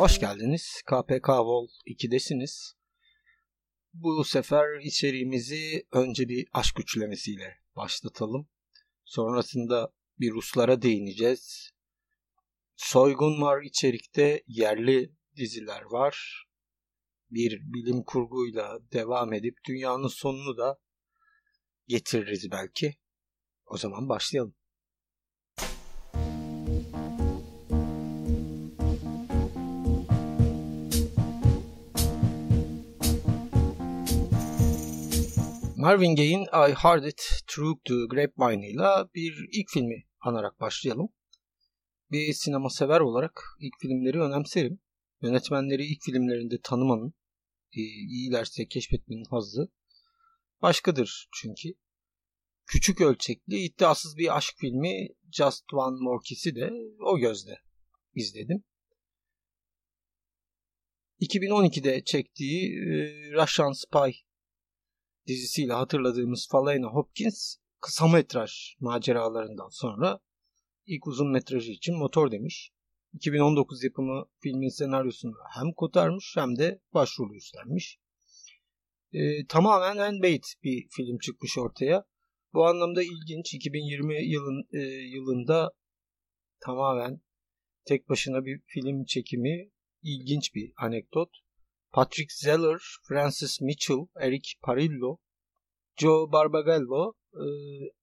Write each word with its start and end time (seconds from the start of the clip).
Hoş 0.00 0.20
geldiniz. 0.20 0.82
KPK 0.86 1.28
Vol 1.28 1.68
2'desiniz. 1.86 2.74
Bu 3.92 4.24
sefer 4.24 4.80
içeriğimizi 4.80 5.86
önce 5.92 6.28
bir 6.28 6.48
aşk 6.52 6.76
güçlemesiyle 6.76 7.58
başlatalım. 7.76 8.48
Sonrasında 9.04 9.92
bir 10.20 10.32
Ruslara 10.32 10.82
değineceğiz. 10.82 11.70
Soygun 12.76 13.42
var 13.42 13.62
içerikte, 13.62 14.44
yerli 14.46 15.12
diziler 15.36 15.82
var. 15.82 16.44
Bir 17.30 17.60
bilim 17.60 18.02
kurguyla 18.02 18.78
devam 18.92 19.32
edip 19.32 19.58
dünyanın 19.68 20.08
sonunu 20.08 20.56
da 20.56 20.78
getiririz 21.88 22.50
belki. 22.50 22.96
O 23.66 23.76
zaman 23.76 24.08
başlayalım. 24.08 24.54
Marvin 35.80 36.14
Gaye'in 36.14 36.46
I 36.52 36.74
Heard 36.74 37.04
It 37.04 37.22
Through 37.46 37.78
the 37.84 37.94
Grapevine 38.10 38.70
ile 38.70 39.08
bir 39.14 39.48
ilk 39.52 39.70
filmi 39.70 40.04
anarak 40.20 40.60
başlayalım. 40.60 41.08
Bir 42.10 42.32
sinema 42.32 42.70
sever 42.70 43.00
olarak 43.00 43.42
ilk 43.60 43.72
filmleri 43.80 44.20
önemserim. 44.20 44.80
Yönetmenleri 45.22 45.84
ilk 45.84 46.02
filmlerinde 46.02 46.60
tanımanın, 46.62 47.14
e, 47.72 47.80
iyilerse 47.80 48.66
keşfetmenin 48.68 49.24
hazzı 49.30 49.68
başkadır 50.62 51.28
çünkü. 51.34 51.68
Küçük 52.66 53.00
ölçekli, 53.00 53.56
iddiasız 53.56 54.16
bir 54.16 54.36
aşk 54.36 54.54
filmi 54.56 55.08
Just 55.32 55.64
One 55.74 55.96
More 56.00 56.22
Kiss'i 56.24 56.54
de 56.54 56.70
o 57.00 57.18
gözle 57.18 57.58
izledim. 58.14 58.64
2012'de 61.20 62.04
çektiği 62.04 62.68
e, 62.68 62.88
Russian 63.32 63.72
Spy 63.72 64.29
dizisiyle 65.30 65.72
hatırladığımız 65.72 66.48
Falena 66.50 66.86
Hopkins 66.86 67.56
kısa 67.80 68.08
metraj 68.08 68.52
maceralarından 68.80 69.68
sonra 69.68 70.20
ilk 70.86 71.06
uzun 71.06 71.30
metrajı 71.30 71.72
için 71.72 71.96
motor 71.98 72.30
demiş. 72.30 72.70
2019 73.12 73.84
yapımı 73.84 74.24
filmin 74.40 74.68
senaryosunu 74.68 75.34
hem 75.56 75.72
kotarmış 75.72 76.36
hem 76.36 76.58
de 76.58 76.80
başrolü 76.94 77.36
üstlenmiş. 77.36 77.98
Ee, 79.12 79.46
tamamen 79.46 79.96
handmade 79.96 80.46
bir 80.64 80.88
film 80.90 81.18
çıkmış 81.18 81.58
ortaya. 81.58 82.04
Bu 82.52 82.66
anlamda 82.66 83.02
ilginç. 83.02 83.54
2020 83.54 84.24
yılın 84.24 84.68
e, 84.72 84.78
yılında 85.16 85.72
tamamen 86.60 87.20
tek 87.84 88.08
başına 88.08 88.44
bir 88.44 88.60
film 88.66 89.04
çekimi 89.04 89.70
ilginç 90.02 90.54
bir 90.54 90.72
anekdot. 90.76 91.30
Patrick 91.92 92.32
Zeller, 92.34 92.78
Francis 93.08 93.60
Mitchell, 93.60 94.06
Eric 94.20 94.48
Parillo, 94.62 95.18
Joe 95.96 96.32
Barbagallo 96.32 97.14
e, 97.34 97.44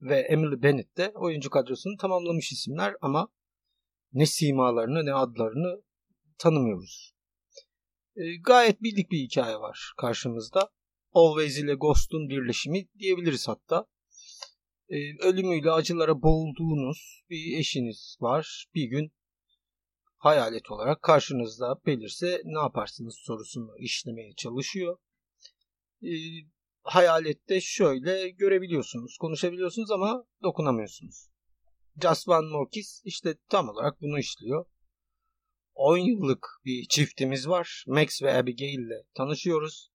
ve 0.02 0.20
Emily 0.20 0.62
Bennett 0.64 0.98
de 0.98 1.12
oyuncu 1.16 1.50
kadrosunu 1.50 1.98
tamamlamış 1.98 2.52
isimler 2.52 2.94
ama 3.02 3.30
ne 4.14 4.26
simalarını 4.26 5.06
ne 5.06 5.14
adlarını 5.14 5.84
tanımıyoruz. 6.38 7.14
E, 8.16 8.22
gayet 8.46 8.82
bildik 8.82 9.12
bir 9.12 9.18
hikaye 9.18 9.56
var 9.56 9.94
karşımızda. 9.98 10.70
Always 11.14 11.58
ile 11.60 11.74
Ghost'un 11.74 12.30
birleşimi 12.30 12.88
diyebiliriz 13.00 13.48
hatta. 13.48 13.86
E, 14.90 14.96
ölümüyle 15.20 15.72
acılara 15.72 16.22
boğulduğunuz 16.22 17.24
bir 17.30 17.60
eşiniz 17.60 18.18
var. 18.20 18.68
Bir 18.76 18.86
gün 18.90 19.12
hayalet 20.18 20.72
olarak 20.72 21.02
karşınızda 21.02 21.76
belirse 21.86 22.42
ne 22.46 22.60
yaparsınız 22.60 23.16
sorusunu 23.18 23.78
işlemeye 23.80 24.34
çalışıyor. 24.34 24.98
E, 26.04 26.12
hayalette 26.84 27.62
şöyle 27.62 28.30
görebiliyorsunuz, 28.30 29.18
konuşabiliyorsunuz 29.18 29.92
ama 29.92 30.26
dokunamıyorsunuz. 30.44 31.30
Just 32.02 32.30
One 32.30 32.48
More 32.50 32.70
Kiss 32.72 33.02
işte 33.06 33.36
tam 33.50 33.70
olarak 33.70 34.02
bunu 34.02 34.20
işliyor. 34.20 34.66
10 35.74 35.98
yıllık 35.98 36.48
bir 36.66 36.88
çiftimiz 36.88 37.50
var. 37.50 37.84
Max 37.88 38.22
ve 38.22 38.34
Abigail 38.34 38.80
ile 38.80 39.04
tanışıyoruz. 39.16 39.92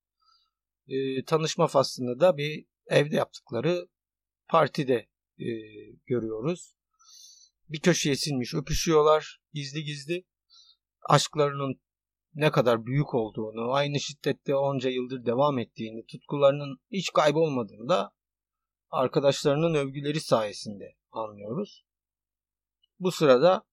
E, 0.88 1.24
tanışma 1.24 1.66
faslını 1.66 2.20
da 2.20 2.36
bir 2.36 2.64
evde 2.86 3.16
yaptıkları 3.16 3.88
partide 4.48 5.08
e, 5.38 5.48
görüyoruz. 6.06 6.76
Bir 7.72 7.80
köşeye 7.80 8.16
sinmiş 8.16 8.54
öpüşüyorlar 8.54 9.40
gizli 9.52 9.84
gizli. 9.84 10.24
Aşklarının 11.08 11.80
ne 12.34 12.50
kadar 12.50 12.86
büyük 12.86 13.14
olduğunu, 13.14 13.72
aynı 13.72 14.00
şiddette 14.00 14.56
onca 14.56 14.90
yıldır 14.90 15.26
devam 15.26 15.58
ettiğini, 15.58 16.06
tutkularının 16.06 16.78
hiç 16.90 17.12
kaybolmadığını 17.12 17.88
da 17.88 18.12
arkadaşlarının 18.90 19.74
övgüleri 19.74 20.20
sayesinde 20.20 20.96
anlıyoruz. 21.10 21.84
Bu 22.98 23.12
sırada 23.12 23.64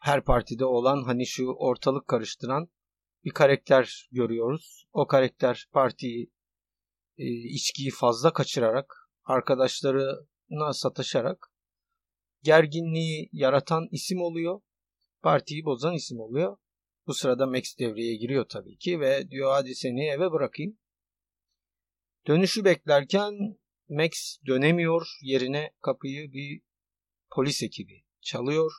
her 0.00 0.24
partide 0.24 0.64
olan 0.64 1.02
hani 1.02 1.26
şu 1.26 1.46
ortalık 1.46 2.08
karıştıran 2.08 2.68
bir 3.24 3.30
karakter 3.30 4.08
görüyoruz. 4.12 4.86
O 4.92 5.06
karakter 5.06 5.66
partiyi 5.72 6.32
e, 7.16 7.24
içkiyi 7.26 7.90
fazla 7.90 8.32
kaçırarak 8.32 8.94
arkadaşlarına 9.24 10.72
sataşarak 10.72 11.47
gerginliği 12.42 13.28
yaratan 13.32 13.88
isim 13.90 14.20
oluyor. 14.20 14.60
Partiyi 15.22 15.64
bozan 15.64 15.94
isim 15.94 16.20
oluyor. 16.20 16.56
Bu 17.06 17.14
sırada 17.14 17.46
Max 17.46 17.78
devreye 17.78 18.16
giriyor 18.16 18.48
tabii 18.48 18.76
ki 18.76 19.00
ve 19.00 19.30
diyor 19.30 19.52
hadi 19.52 19.74
seni 19.74 20.08
eve 20.08 20.32
bırakayım. 20.32 20.78
Dönüşü 22.26 22.64
beklerken 22.64 23.58
Max 23.88 24.38
dönemiyor. 24.46 25.06
Yerine 25.22 25.72
kapıyı 25.80 26.32
bir 26.32 26.60
polis 27.30 27.62
ekibi 27.62 28.04
çalıyor. 28.20 28.72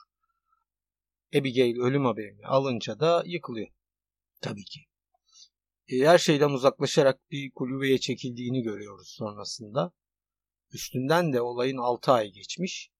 Abigail 1.38 1.78
ölüm 1.78 2.04
haberini 2.04 2.46
alınca 2.46 3.00
da 3.00 3.22
yıkılıyor. 3.26 3.68
Tabii 4.40 4.64
ki. 4.64 4.80
E, 5.88 5.98
her 5.98 6.18
şeyden 6.18 6.50
uzaklaşarak 6.50 7.30
bir 7.30 7.50
kulübeye 7.50 7.98
çekildiğini 7.98 8.62
görüyoruz 8.62 9.08
sonrasında. 9.08 9.92
Üstünden 10.72 11.32
de 11.32 11.40
olayın 11.40 11.76
6 11.76 12.12
ay 12.12 12.30
geçmiş. 12.30 12.90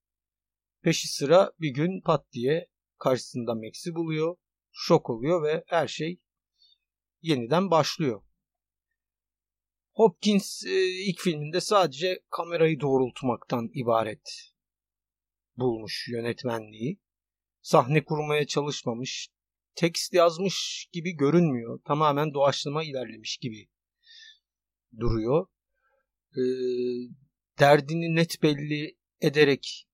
Peşi 0.83 1.09
sıra 1.09 1.53
bir 1.61 1.71
gün 1.71 2.01
pat 2.01 2.33
diye 2.33 2.69
karşısında 2.99 3.55
Max'i 3.55 3.95
buluyor 3.95 4.37
şok 4.73 5.11
oluyor 5.11 5.43
ve 5.43 5.65
her 5.67 5.89
şey 5.89 6.21
yeniden 7.23 7.71
başlıyor. 7.71 8.23
Hopkins 9.93 10.65
e, 10.67 10.87
ilk 10.87 11.21
filminde 11.21 11.61
sadece 11.61 12.21
kamerayı 12.31 12.81
doğrultmaktan 12.81 13.71
ibaret 13.75 14.53
bulmuş 15.57 16.09
yönetmenliği. 16.09 17.01
Sahne 17.63 18.05
kurmaya 18.05 18.47
çalışmamış, 18.47 19.29
tekst 19.75 20.15
yazmış 20.15 20.89
gibi 20.93 21.13
görünmüyor. 21.13 21.81
Tamamen 21.85 22.35
doğaçlama 22.35 22.85
ilerlemiş 22.85 23.37
gibi 23.37 23.69
duruyor. 25.01 25.47
E, 26.33 26.43
derdini 27.59 28.15
net 28.15 28.43
belli 28.43 28.97
ederek 29.21 29.90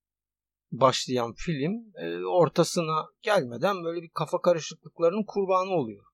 başlayan 0.72 1.34
film 1.34 1.92
e, 1.96 2.24
ortasına 2.24 3.06
gelmeden 3.22 3.84
böyle 3.84 4.02
bir 4.02 4.10
kafa 4.10 4.40
karışıklıklarının 4.40 5.24
kurbanı 5.26 5.70
oluyor. 5.70 6.04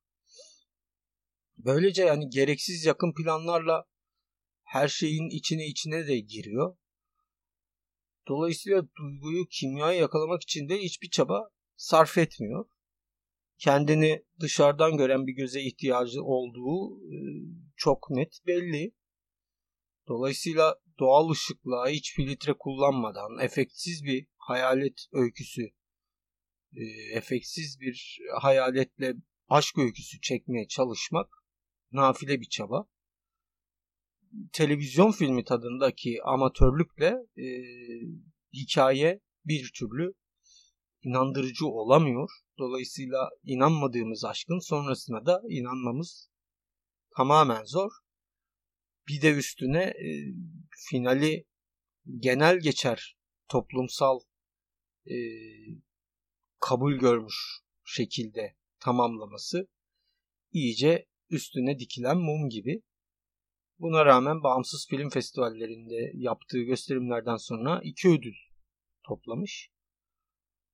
Böylece 1.56 2.04
yani 2.04 2.30
gereksiz 2.30 2.84
yakın 2.84 3.14
planlarla 3.14 3.84
her 4.62 4.88
şeyin 4.88 5.30
içine 5.30 5.66
içine 5.66 6.06
de 6.06 6.18
giriyor. 6.18 6.76
Dolayısıyla 8.28 8.82
duyguyu 8.96 9.46
kimyayı 9.50 10.00
yakalamak 10.00 10.42
için 10.42 10.68
de 10.68 10.78
hiçbir 10.78 11.10
çaba 11.10 11.50
sarf 11.76 12.18
etmiyor. 12.18 12.64
Kendini 13.58 14.24
dışarıdan 14.40 14.96
gören 14.96 15.26
bir 15.26 15.32
göze 15.32 15.62
ihtiyacı 15.62 16.22
olduğu 16.22 17.04
e, 17.04 17.16
çok 17.76 18.10
net 18.10 18.38
belli. 18.46 18.94
Dolayısıyla 20.08 20.76
doğal 20.98 21.30
ışıkla 21.30 21.88
hiç 21.88 22.14
filtre 22.14 22.52
kullanmadan 22.58 23.38
efektsiz 23.38 24.04
bir 24.04 24.26
hayalet 24.42 25.06
öyküsü 25.12 25.62
e, 26.76 26.82
efeksiz 27.16 27.80
bir 27.80 28.18
hayaletle 28.40 29.14
aşk 29.48 29.78
öyküsü 29.78 30.20
çekmeye 30.20 30.68
çalışmak 30.68 31.28
nafile 31.92 32.40
bir 32.40 32.48
çaba. 32.48 32.88
Televizyon 34.52 35.10
filmi 35.10 35.44
tadındaki 35.44 36.22
amatörlükle 36.24 37.14
e, 37.36 37.46
hikaye 38.52 39.20
bir 39.44 39.72
türlü 39.74 40.14
inandırıcı 41.02 41.66
olamıyor. 41.66 42.30
Dolayısıyla 42.58 43.30
inanmadığımız 43.44 44.24
aşkın 44.24 44.58
sonrasına 44.58 45.26
da 45.26 45.42
inanmamız 45.48 46.30
tamamen 47.16 47.64
zor. 47.64 47.90
Bir 49.08 49.22
de 49.22 49.30
üstüne 49.30 49.82
e, 49.82 50.08
finali 50.90 51.46
genel 52.18 52.58
geçer 52.58 53.16
toplumsal 53.48 54.20
e, 55.06 55.16
kabul 56.60 56.94
görmüş 56.94 57.60
şekilde 57.84 58.56
tamamlaması 58.80 59.68
iyice 60.52 61.06
üstüne 61.30 61.78
dikilen 61.78 62.18
mum 62.18 62.48
gibi. 62.48 62.82
Buna 63.78 64.06
rağmen 64.06 64.42
bağımsız 64.42 64.86
film 64.90 65.10
festivallerinde 65.10 66.12
yaptığı 66.14 66.62
gösterimlerden 66.62 67.36
sonra 67.36 67.80
iki 67.84 68.08
ödül 68.08 68.34
toplamış. 69.04 69.70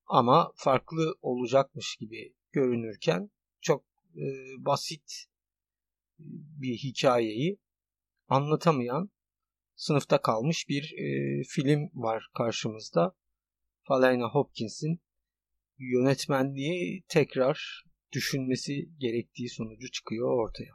Ama 0.06 0.52
farklı 0.56 1.14
olacakmış 1.22 1.96
gibi 1.96 2.34
görünürken 2.52 3.30
çok 3.60 3.84
e, 4.16 4.26
basit 4.58 5.24
bir 6.58 6.76
hikayeyi 6.76 7.58
anlatamayan 8.28 9.10
sınıfta 9.76 10.22
kalmış 10.22 10.68
bir 10.68 10.94
e, 10.98 11.42
film 11.44 11.90
var 11.94 12.28
karşımızda. 12.36 13.14
Falena 13.88 14.28
Hopkins'in 14.28 15.00
yönetmenliği 15.78 17.04
tekrar 17.08 17.84
düşünmesi 18.12 18.88
gerektiği 18.98 19.48
sonucu 19.48 19.90
çıkıyor 19.90 20.28
ortaya. 20.28 20.72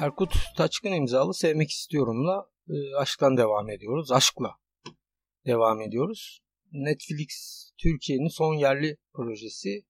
Erkut 0.00 0.34
Taçkın 0.56 0.92
imzalı 0.92 1.34
Sevmek 1.34 1.70
İstiyorum'la 1.70 2.50
e, 2.68 2.96
aşktan 2.96 3.36
devam 3.36 3.70
ediyoruz. 3.70 4.12
Aşkla 4.12 4.56
devam 5.46 5.80
ediyoruz. 5.80 6.40
Netflix 6.72 7.30
Türkiye'nin 7.78 8.28
son 8.28 8.54
yerli 8.54 8.96
projesi 9.12 9.84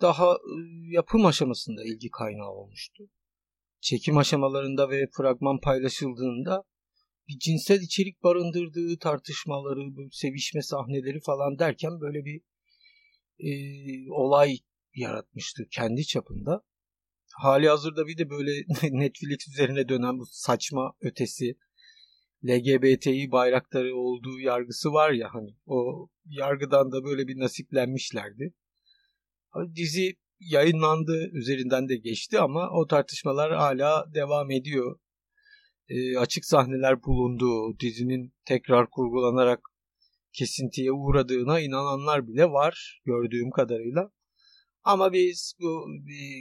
daha 0.00 0.32
e, 0.32 0.54
yapım 0.90 1.26
aşamasında 1.26 1.84
ilgi 1.84 2.10
kaynağı 2.10 2.50
olmuştu. 2.50 3.04
Çekim 3.80 4.18
aşamalarında 4.18 4.90
ve 4.90 5.08
fragman 5.16 5.60
paylaşıldığında 5.60 6.64
bir 7.28 7.38
cinsel 7.38 7.80
içerik 7.80 8.22
barındırdığı 8.22 8.98
tartışmaları, 8.98 10.10
sevişme 10.12 10.62
sahneleri 10.62 11.20
falan 11.20 11.58
derken 11.58 12.00
böyle 12.00 12.24
bir 12.24 12.40
e, 13.38 13.50
olay 14.10 14.58
yaratmıştı 14.94 15.62
kendi 15.70 16.06
çapında. 16.06 16.62
Hali 17.36 17.68
hazırda 17.68 18.06
bir 18.06 18.18
de 18.18 18.30
böyle 18.30 18.50
Netflix 18.90 19.48
üzerine 19.48 19.88
dönen 19.88 20.18
bu 20.18 20.24
saçma 20.30 20.92
ötesi 21.00 21.56
LGBTİ 22.44 23.30
bayrakları 23.32 23.96
olduğu 23.96 24.40
yargısı 24.40 24.92
var 24.92 25.10
ya 25.10 25.28
hani 25.34 25.56
o 25.66 26.08
yargıdan 26.24 26.92
da 26.92 27.04
böyle 27.04 27.28
bir 27.28 27.38
nasiplenmişlerdi. 27.38 28.54
Dizi 29.74 30.16
yayınlandı 30.40 31.30
üzerinden 31.32 31.88
de 31.88 31.96
geçti 31.96 32.38
ama 32.40 32.70
o 32.70 32.86
tartışmalar 32.86 33.54
hala 33.54 34.14
devam 34.14 34.50
ediyor. 34.50 34.98
E, 35.88 36.18
açık 36.18 36.44
sahneler 36.44 37.02
bulunduğu, 37.02 37.78
dizinin 37.78 38.34
tekrar 38.44 38.90
kurgulanarak 38.90 39.60
kesintiye 40.32 40.92
uğradığına 40.92 41.60
inananlar 41.60 42.28
bile 42.28 42.44
var 42.44 43.02
gördüğüm 43.04 43.50
kadarıyla. 43.50 44.10
Ama 44.84 45.12
biz 45.12 45.54
bu 45.60 45.86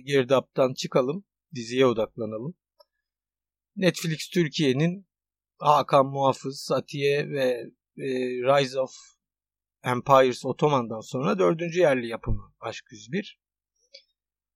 girdaptan 0.05 0.73
çıkalım, 0.73 1.25
diziye 1.55 1.85
odaklanalım. 1.85 2.55
Netflix 3.75 4.29
Türkiye'nin 4.29 5.07
Hakan 5.57 6.05
Muhafız, 6.05 6.61
Satiye 6.61 7.29
ve 7.29 7.63
e, 7.97 8.07
Rise 8.43 8.79
of 8.79 8.91
Empires 9.85 10.45
Ottoman'dan 10.45 10.99
sonra 10.99 11.39
dördüncü 11.39 11.79
yerli 11.79 12.07
yapımı 12.07 12.53
Aşk 12.59 12.85
101. 12.91 13.39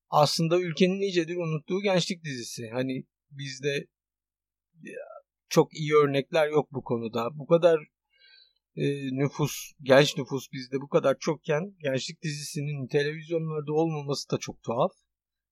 Aslında 0.10 0.60
ülkenin 0.60 1.00
nicedir 1.00 1.36
unuttuğu 1.36 1.82
gençlik 1.82 2.24
dizisi. 2.24 2.70
Hani 2.70 3.06
bizde 3.32 3.88
çok 5.50 5.74
iyi 5.74 5.96
örnekler 5.96 6.48
yok 6.48 6.72
bu 6.72 6.84
konuda. 6.84 7.30
Bu 7.34 7.48
kadar 7.48 7.80
e, 8.76 8.86
nüfus, 9.12 9.74
genç 9.82 10.18
nüfus 10.18 10.52
bizde 10.52 10.82
bu 10.82 10.88
kadar 10.88 11.18
çokken 11.20 11.76
gençlik 11.80 12.24
dizisinin 12.24 12.88
televizyonlarda 12.88 13.74
olmaması 13.74 14.30
da 14.30 14.38
çok 14.38 14.64
tuhaf. 14.64 14.92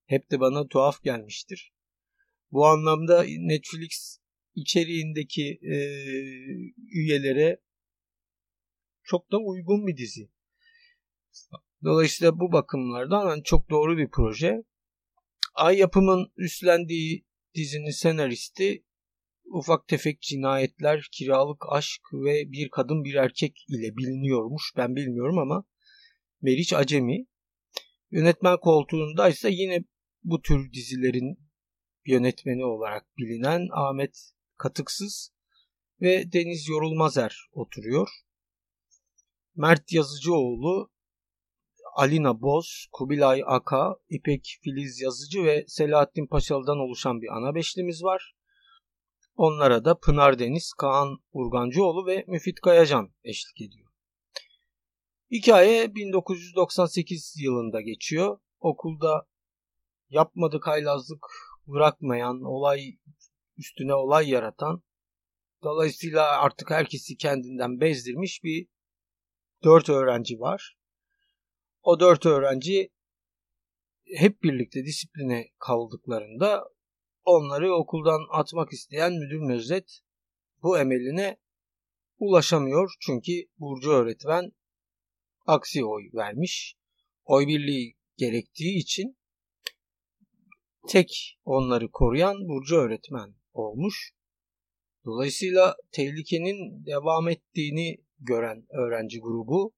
Hep 0.06 0.30
de 0.30 0.40
bana 0.40 0.68
tuhaf 0.68 1.02
gelmiştir. 1.02 1.72
Bu 2.52 2.66
anlamda 2.66 3.24
Netflix 3.24 4.18
içeriğindeki 4.54 5.58
e, 5.62 5.76
üyelere 6.94 7.60
çok 9.08 9.32
da 9.32 9.36
uygun 9.38 9.86
bir 9.86 9.96
dizi. 9.96 10.30
Dolayısıyla 11.84 12.38
bu 12.38 12.52
bakımlardan 12.52 13.28
yani 13.28 13.42
çok 13.42 13.70
doğru 13.70 13.98
bir 13.98 14.08
proje. 14.10 14.64
Ay 15.54 15.78
yapımın 15.78 16.32
üstlendiği 16.36 17.26
dizinin 17.54 17.90
senaristi 17.90 18.84
ufak 19.44 19.88
tefek 19.88 20.20
cinayetler, 20.20 21.08
kiralık 21.12 21.64
aşk 21.68 22.00
ve 22.12 22.52
bir 22.52 22.68
kadın 22.68 23.04
bir 23.04 23.14
erkek 23.14 23.64
ile 23.68 23.96
biliniyormuş. 23.96 24.72
Ben 24.76 24.96
bilmiyorum 24.96 25.38
ama 25.38 25.64
Meriç 26.42 26.72
Acemi. 26.72 27.26
Yönetmen 28.10 28.56
koltuğunda 28.60 29.28
ise 29.28 29.50
yine 29.50 29.84
bu 30.24 30.42
tür 30.42 30.72
dizilerin 30.72 31.38
yönetmeni 32.06 32.64
olarak 32.64 33.06
bilinen 33.18 33.68
Ahmet 33.72 34.32
Katıksız 34.56 35.32
ve 36.00 36.32
Deniz 36.32 36.68
Yorulmazer 36.68 37.48
oturuyor. 37.52 38.08
Mert 39.58 39.92
Yazıcıoğlu, 39.92 40.90
Alina 41.96 42.40
Boz, 42.40 42.86
Kubilay 42.92 43.42
Aka, 43.46 43.96
İpek 44.08 44.58
Filiz 44.62 45.00
Yazıcı 45.00 45.44
ve 45.44 45.64
Selahattin 45.68 46.26
Paşalı'dan 46.26 46.78
oluşan 46.78 47.20
bir 47.20 47.36
ana 47.36 47.54
beşlimiz 47.54 48.02
var. 48.04 48.34
Onlara 49.36 49.84
da 49.84 49.98
Pınar 49.98 50.38
Deniz, 50.38 50.72
Kaan 50.72 51.18
Urgancıoğlu 51.32 52.06
ve 52.06 52.24
Müfit 52.28 52.60
Kayacan 52.60 53.14
eşlik 53.24 53.60
ediyor. 53.60 53.90
Hikaye 55.30 55.94
1998 55.94 57.34
yılında 57.40 57.80
geçiyor. 57.80 58.38
Okulda 58.60 59.26
yapmadık 60.08 60.66
haylazlık 60.66 61.26
bırakmayan, 61.66 62.42
olay 62.42 62.98
üstüne 63.56 63.94
olay 63.94 64.30
yaratan, 64.30 64.82
dolayısıyla 65.62 66.40
artık 66.40 66.70
herkesi 66.70 67.16
kendinden 67.16 67.80
bezdirmiş 67.80 68.44
bir 68.44 68.77
dört 69.64 69.88
öğrenci 69.88 70.40
var. 70.40 70.78
O 71.82 72.00
dört 72.00 72.26
öğrenci 72.26 72.90
hep 74.16 74.42
birlikte 74.42 74.84
disipline 74.84 75.48
kaldıklarında 75.58 76.64
onları 77.24 77.74
okuldan 77.74 78.20
atmak 78.30 78.72
isteyen 78.72 79.12
müdür 79.12 79.40
Nezret 79.40 80.00
bu 80.62 80.78
emeline 80.78 81.36
ulaşamıyor. 82.18 82.94
Çünkü 83.00 83.32
Burcu 83.58 83.90
öğretmen 83.90 84.52
aksi 85.46 85.84
oy 85.84 86.02
vermiş. 86.14 86.76
Oy 87.24 87.46
birliği 87.46 87.96
gerektiği 88.16 88.78
için 88.78 89.18
tek 90.88 91.38
onları 91.44 91.90
koruyan 91.90 92.48
Burcu 92.48 92.76
öğretmen 92.76 93.34
olmuş. 93.52 94.12
Dolayısıyla 95.04 95.76
tehlikenin 95.92 96.86
devam 96.86 97.28
ettiğini 97.28 98.07
gören 98.20 98.66
öğrenci 98.70 99.20
grubu 99.20 99.74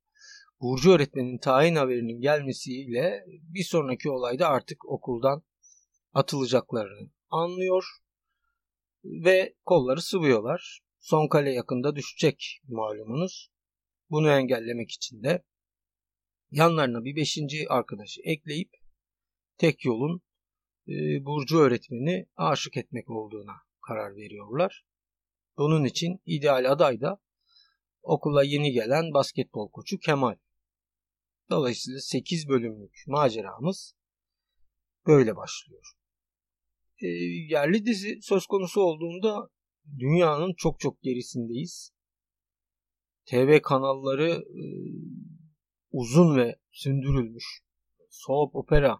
Burcu 0.60 0.92
öğretmenin 0.92 1.38
tayin 1.38 1.74
haberinin 1.74 2.20
gelmesiyle 2.20 3.24
bir 3.26 3.64
sonraki 3.64 4.10
olayda 4.10 4.48
artık 4.48 4.88
okuldan 4.88 5.42
atılacaklarını 6.12 7.10
anlıyor 7.30 7.84
ve 9.04 9.54
kolları 9.64 10.02
sıvıyorlar. 10.02 10.80
Son 10.98 11.28
kale 11.28 11.52
yakında 11.52 11.96
düşecek 11.96 12.60
malumunuz. 12.68 13.50
Bunu 14.10 14.30
engellemek 14.30 14.90
için 14.90 15.22
de 15.22 15.44
yanlarına 16.50 17.04
bir 17.04 17.16
beşinci 17.16 17.68
arkadaşı 17.68 18.20
ekleyip 18.24 18.70
tek 19.58 19.84
yolun 19.84 20.22
e, 20.88 21.24
Burcu 21.24 21.58
öğretmeni 21.58 22.26
aşık 22.36 22.76
etmek 22.76 23.10
olduğuna 23.10 23.56
karar 23.86 24.16
veriyorlar. 24.16 24.84
Bunun 25.58 25.84
için 25.84 26.20
ideal 26.26 26.70
aday 26.72 27.00
da 27.00 27.18
okula 28.02 28.44
yeni 28.44 28.72
gelen 28.72 29.14
basketbol 29.14 29.70
koçu 29.70 29.98
Kemal. 29.98 30.36
Dolayısıyla 31.50 32.00
8 32.00 32.48
bölümlük 32.48 33.04
maceramız 33.06 33.94
böyle 35.06 35.36
başlıyor. 35.36 35.92
E, 36.98 37.06
yerli 37.50 37.86
dizi 37.86 38.18
söz 38.22 38.46
konusu 38.46 38.80
olduğunda 38.80 39.48
dünyanın 39.98 40.54
çok 40.56 40.80
çok 40.80 41.02
gerisindeyiz. 41.02 41.92
TV 43.26 43.60
kanalları 43.62 44.30
e, 44.30 44.62
uzun 45.90 46.36
ve 46.36 46.58
sündürülmüş 46.70 47.60
soap 48.10 48.56
opera 48.56 48.98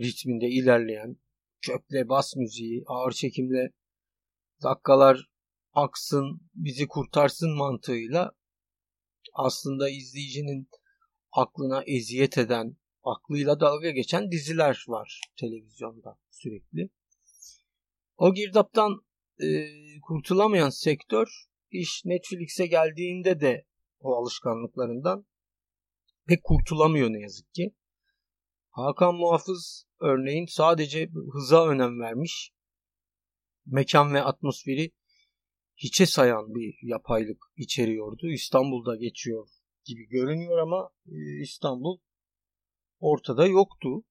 ritminde 0.00 0.46
ilerleyen 0.46 1.16
kökle 1.60 2.08
bas 2.08 2.36
müziği, 2.36 2.84
ağır 2.86 3.12
çekimle 3.12 3.70
dakikalar 4.62 5.28
aksın, 5.82 6.40
bizi 6.54 6.88
kurtarsın 6.88 7.56
mantığıyla 7.56 8.32
aslında 9.34 9.90
izleyicinin 9.90 10.68
aklına 11.32 11.82
eziyet 11.86 12.38
eden, 12.38 12.76
aklıyla 13.02 13.60
dalga 13.60 13.90
geçen 13.90 14.30
diziler 14.30 14.84
var 14.88 15.20
televizyonda 15.36 16.18
sürekli. 16.30 16.90
O 18.16 18.34
girdaptan 18.34 19.04
e, 19.42 19.46
kurtulamayan 20.00 20.70
sektör 20.70 21.28
iş 21.70 22.04
Netflix'e 22.04 22.66
geldiğinde 22.66 23.40
de 23.40 23.66
o 24.00 24.14
alışkanlıklarından 24.14 25.26
pek 26.26 26.44
kurtulamıyor 26.44 27.10
ne 27.10 27.20
yazık 27.20 27.54
ki. 27.54 27.74
Hakan 28.70 29.14
Muhafız 29.14 29.86
örneğin 30.00 30.46
sadece 30.46 31.10
hıza 31.32 31.68
önem 31.68 32.00
vermiş. 32.00 32.52
Mekan 33.66 34.14
ve 34.14 34.22
atmosferi 34.22 34.92
hiçe 35.78 36.06
sayan 36.06 36.54
bir 36.54 36.78
yapaylık 36.82 37.44
içeriyordu. 37.56 38.28
İstanbul'da 38.28 38.96
geçiyor 38.96 39.48
gibi 39.84 40.08
görünüyor 40.08 40.58
ama 40.58 40.90
e, 41.06 41.42
İstanbul 41.42 41.98
ortada 43.00 43.46
yoktu. 43.46 44.04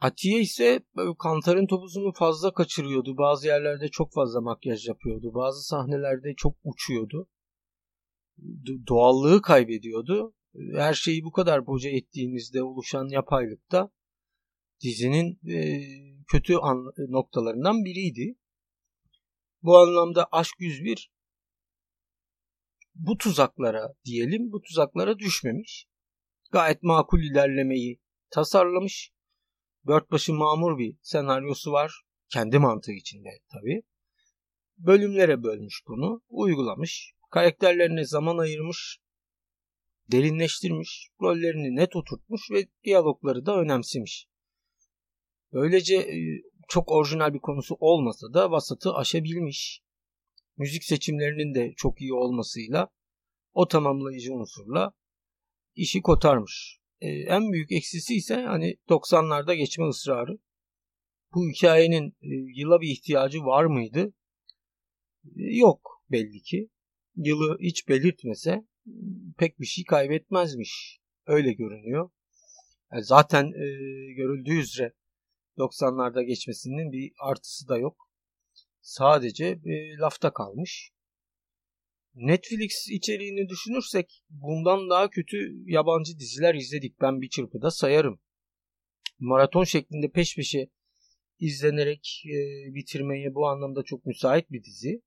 Atiye 0.00 0.40
ise 0.40 0.80
kantarın 1.18 1.66
topuzunu 1.66 2.12
fazla 2.12 2.54
kaçırıyordu. 2.54 3.16
Bazı 3.16 3.46
yerlerde 3.46 3.88
çok 3.88 4.12
fazla 4.12 4.40
makyaj 4.40 4.88
yapıyordu. 4.88 5.34
Bazı 5.34 5.68
sahnelerde 5.68 6.34
çok 6.36 6.56
uçuyordu. 6.64 7.28
Doğallığı 8.88 9.42
kaybediyordu. 9.42 10.34
Her 10.74 10.94
şeyi 10.94 11.24
bu 11.24 11.32
kadar 11.32 11.66
boca 11.66 11.90
ettiğimizde 11.90 12.62
oluşan 12.62 13.08
yapaylıkta 13.08 13.90
dizinin 14.80 15.40
e, 15.48 15.82
kötü 16.28 16.54
an, 16.56 16.92
noktalarından 17.08 17.84
biriydi. 17.84 18.36
Bu 19.62 19.78
anlamda 19.78 20.28
Aşk 20.32 20.54
101 20.58 21.10
bu 22.94 23.18
tuzaklara 23.18 23.94
diyelim 24.04 24.52
bu 24.52 24.62
tuzaklara 24.62 25.18
düşmemiş. 25.18 25.86
Gayet 26.52 26.82
makul 26.82 27.20
ilerlemeyi 27.20 28.00
tasarlamış. 28.30 29.12
Dört 29.86 30.10
başı 30.10 30.32
mamur 30.34 30.78
bir 30.78 30.96
senaryosu 31.02 31.72
var. 31.72 32.02
Kendi 32.28 32.58
mantığı 32.58 32.92
içinde 32.92 33.28
tabii. 33.52 33.82
Bölümlere 34.78 35.42
bölmüş 35.42 35.82
bunu. 35.88 36.22
Uygulamış. 36.28 37.12
Karakterlerine 37.30 38.04
zaman 38.04 38.38
ayırmış. 38.38 38.98
Derinleştirmiş. 40.12 41.08
Rollerini 41.20 41.76
net 41.76 41.96
oturtmuş 41.96 42.50
ve 42.50 42.66
diyalogları 42.84 43.46
da 43.46 43.60
önemsemiş. 43.60 44.26
Böylece 45.52 45.96
e, 45.96 46.42
çok 46.68 46.92
orijinal 46.92 47.34
bir 47.34 47.38
konusu 47.38 47.76
olmasa 47.80 48.34
da 48.34 48.50
vasatı 48.50 48.94
aşabilmiş. 48.94 49.80
Müzik 50.56 50.84
seçimlerinin 50.84 51.54
de 51.54 51.72
çok 51.76 52.00
iyi 52.00 52.14
olmasıyla 52.14 52.88
o 53.52 53.68
tamamlayıcı 53.68 54.34
unsurla 54.34 54.92
işi 55.74 56.02
kotarmış. 56.02 56.78
Ee, 57.00 57.08
en 57.08 57.52
büyük 57.52 57.72
eksisi 57.72 58.14
ise 58.14 58.34
hani 58.34 58.76
90'larda 58.88 59.54
geçme 59.54 59.88
ısrarı. 59.88 60.38
Bu 61.34 61.48
hikayenin 61.48 62.08
e, 62.22 62.28
yıla 62.60 62.80
bir 62.80 62.88
ihtiyacı 62.88 63.40
var 63.40 63.64
mıydı? 63.64 64.12
E, 65.24 65.56
yok 65.56 66.02
belli 66.10 66.42
ki. 66.42 66.68
Yılı 67.16 67.58
hiç 67.60 67.88
belirtmese 67.88 68.66
pek 69.38 69.60
bir 69.60 69.66
şey 69.66 69.84
kaybetmezmiş. 69.84 71.00
Öyle 71.26 71.52
görünüyor. 71.52 72.10
Yani 72.92 73.04
zaten 73.04 73.46
e, 73.46 73.66
görüldüğü 74.12 74.60
üzere 74.60 74.92
90'larda 75.58 76.22
geçmesinin 76.22 76.92
bir 76.92 77.12
artısı 77.20 77.68
da 77.68 77.78
yok. 77.78 78.10
Sadece 78.80 79.46
e, 79.46 79.96
lafta 79.96 80.32
kalmış. 80.32 80.92
Netflix 82.14 82.88
içeriğini 82.90 83.48
düşünürsek 83.48 84.24
bundan 84.30 84.90
daha 84.90 85.10
kötü 85.10 85.36
yabancı 85.66 86.18
diziler 86.18 86.54
izledik. 86.54 87.00
Ben 87.00 87.20
bir 87.20 87.28
çırpıda 87.28 87.70
sayarım. 87.70 88.20
Maraton 89.18 89.64
şeklinde 89.64 90.10
peş 90.10 90.36
peşe 90.36 90.68
izlenerek 91.38 92.22
e, 92.26 92.38
bitirmeye 92.74 93.34
bu 93.34 93.48
anlamda 93.48 93.82
çok 93.82 94.06
müsait 94.06 94.50
bir 94.50 94.64
dizi. 94.64 95.02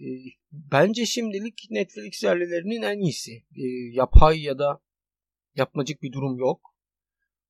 E, 0.00 0.06
bence 0.52 1.06
şimdilik 1.06 1.66
Netflix 1.70 2.22
yerlilerinin 2.22 2.82
en 2.82 2.98
iyisi. 2.98 3.32
E, 3.56 3.64
yapay 3.92 4.42
ya 4.42 4.58
da 4.58 4.80
yapmacık 5.54 6.02
bir 6.02 6.12
durum 6.12 6.38
yok. 6.38 6.75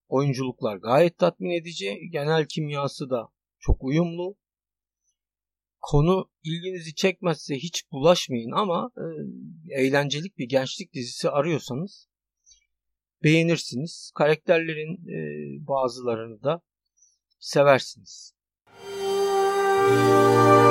Oyunculuklar 0.09 0.77
gayet 0.77 1.19
tatmin 1.19 1.51
edici. 1.51 1.99
Genel 2.11 2.47
kimyası 2.47 3.11
da 3.11 3.29
çok 3.59 3.85
uyumlu. 3.85 4.37
Konu 5.81 6.31
ilginizi 6.45 6.95
çekmezse 6.95 7.55
hiç 7.55 7.91
bulaşmayın 7.93 8.51
ama 8.51 8.91
e, 8.97 9.05
eğlencelik 9.83 10.39
bir 10.39 10.49
gençlik 10.49 10.93
dizisi 10.93 11.31
arıyorsanız 11.31 12.09
beğenirsiniz. 13.25 14.13
Karakterlerin 14.15 15.09
e, 15.09 15.19
bazılarını 15.67 16.43
da 16.43 16.63
seversiniz. 17.39 18.35
Müzik 19.89 20.66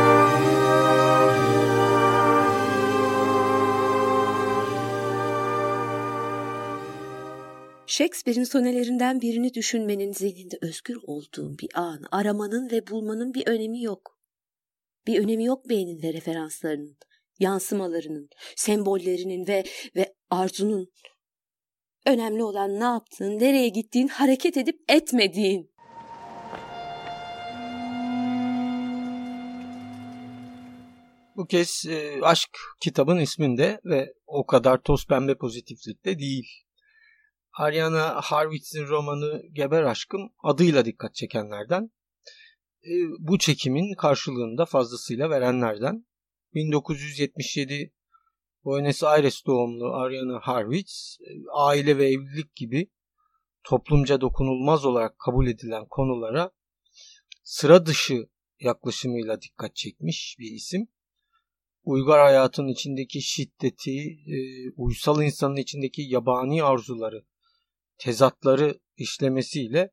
Shakespeare'in 7.97 8.43
sonelerinden 8.43 9.21
birini 9.21 9.53
düşünmenin 9.53 10.11
zihninde 10.11 10.57
özgür 10.61 10.97
olduğun 11.03 11.57
bir 11.57 11.69
an, 11.75 12.03
aramanın 12.11 12.71
ve 12.71 12.87
bulmanın 12.87 13.33
bir 13.33 13.47
önemi 13.47 13.83
yok. 13.83 14.19
Bir 15.07 15.19
önemi 15.19 15.45
yok 15.45 15.69
beynin 15.69 16.13
referanslarının, 16.13 16.97
yansımalarının, 17.39 18.29
sembollerinin 18.55 19.47
ve 19.47 19.63
ve 19.95 20.15
arzunun. 20.29 20.91
Önemli 22.05 22.43
olan 22.43 22.79
ne 22.79 22.83
yaptığın, 22.83 23.39
nereye 23.39 23.69
gittiğin, 23.69 24.07
hareket 24.07 24.57
edip 24.57 24.79
etmediğin. 24.89 25.71
Bu 31.35 31.45
kez 31.47 31.85
e, 31.89 32.21
aşk 32.21 32.49
kitabın 32.81 33.17
isminde 33.17 33.79
ve 33.85 34.13
o 34.27 34.45
kadar 34.45 34.81
toz 34.81 35.07
pembe 35.07 35.37
pozitiflikte 35.37 36.19
değil. 36.19 36.64
Ariana 37.57 38.21
Harwitz'in 38.21 38.87
romanı 38.87 39.41
Geber 39.51 39.83
Aşkım 39.83 40.33
adıyla 40.43 40.85
dikkat 40.85 41.15
çekenlerden. 41.15 41.91
E, 42.83 42.91
bu 43.19 43.37
çekimin 43.37 43.95
karşılığında 43.95 44.65
fazlasıyla 44.65 45.29
verenlerden. 45.29 46.05
1977 46.53 47.93
Buenos 48.63 49.03
Aires 49.03 49.45
doğumlu 49.45 49.93
Ariana 49.93 50.39
Harwitz 50.39 51.17
e, 51.21 51.31
aile 51.53 51.97
ve 51.97 52.07
evlilik 52.07 52.55
gibi 52.55 52.91
toplumca 53.63 54.21
dokunulmaz 54.21 54.85
olarak 54.85 55.19
kabul 55.19 55.47
edilen 55.47 55.85
konulara 55.89 56.51
sıra 57.43 57.85
dışı 57.85 58.29
yaklaşımıyla 58.59 59.41
dikkat 59.41 59.75
çekmiş 59.75 60.35
bir 60.39 60.51
isim. 60.51 60.87
Uygar 61.83 62.19
hayatın 62.19 62.67
içindeki 62.67 63.21
şiddeti, 63.21 63.99
e, 64.27 64.37
uysal 64.75 65.21
insanın 65.21 65.55
içindeki 65.55 66.01
yabani 66.01 66.63
arzuları 66.63 67.25
tezatları 67.97 68.79
işlemesiyle 68.97 69.91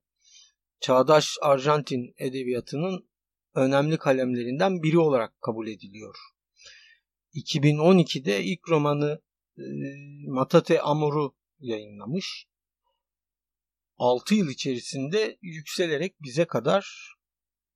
çağdaş 0.81 1.37
Arjantin 1.43 2.15
edebiyatının 2.19 3.09
önemli 3.55 3.99
kalemlerinden 3.99 4.83
biri 4.83 4.99
olarak 4.99 5.43
kabul 5.43 5.69
ediliyor. 5.69 6.17
2012'de 7.35 8.45
ilk 8.45 8.69
romanı 8.69 9.23
e, 9.59 9.63
Matate 10.29 10.81
Amor'u 10.81 11.37
yayınlamış. 11.59 12.47
6 13.97 14.35
yıl 14.35 14.51
içerisinde 14.51 15.39
yükselerek 15.43 16.23
bize 16.23 16.45
kadar 16.45 17.15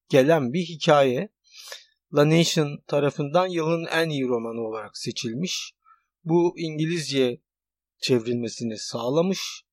gelen 0.08 0.52
bir 0.52 0.62
hikaye. 0.62 1.28
La 2.14 2.28
Nation 2.30 2.82
tarafından 2.86 3.46
yılın 3.46 3.86
en 3.86 4.08
iyi 4.08 4.28
romanı 4.28 4.60
olarak 4.60 4.98
seçilmiş. 4.98 5.72
Bu 6.24 6.54
İngilizce 6.58 7.40
çevrilmesini 7.98 8.78
sağlamış 8.78 9.65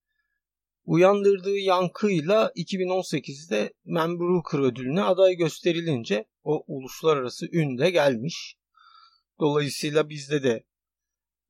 uyandırdığı 0.86 1.58
yankıyla 1.58 2.52
2018'de 2.56 3.74
Man 3.86 4.20
Brooker 4.20 4.60
ödülüne 4.60 5.02
aday 5.02 5.36
gösterilince 5.36 6.26
o 6.44 6.64
uluslararası 6.68 7.46
ün 7.52 7.78
de 7.78 7.90
gelmiş. 7.90 8.58
Dolayısıyla 9.40 10.10
bizde 10.10 10.44
de 10.44 10.64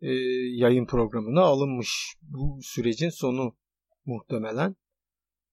e, 0.01 0.11
yayın 0.55 0.85
programına 0.85 1.41
alınmış 1.41 2.15
bu 2.21 2.59
sürecin 2.63 3.09
sonu 3.09 3.57
muhtemelen. 4.05 4.75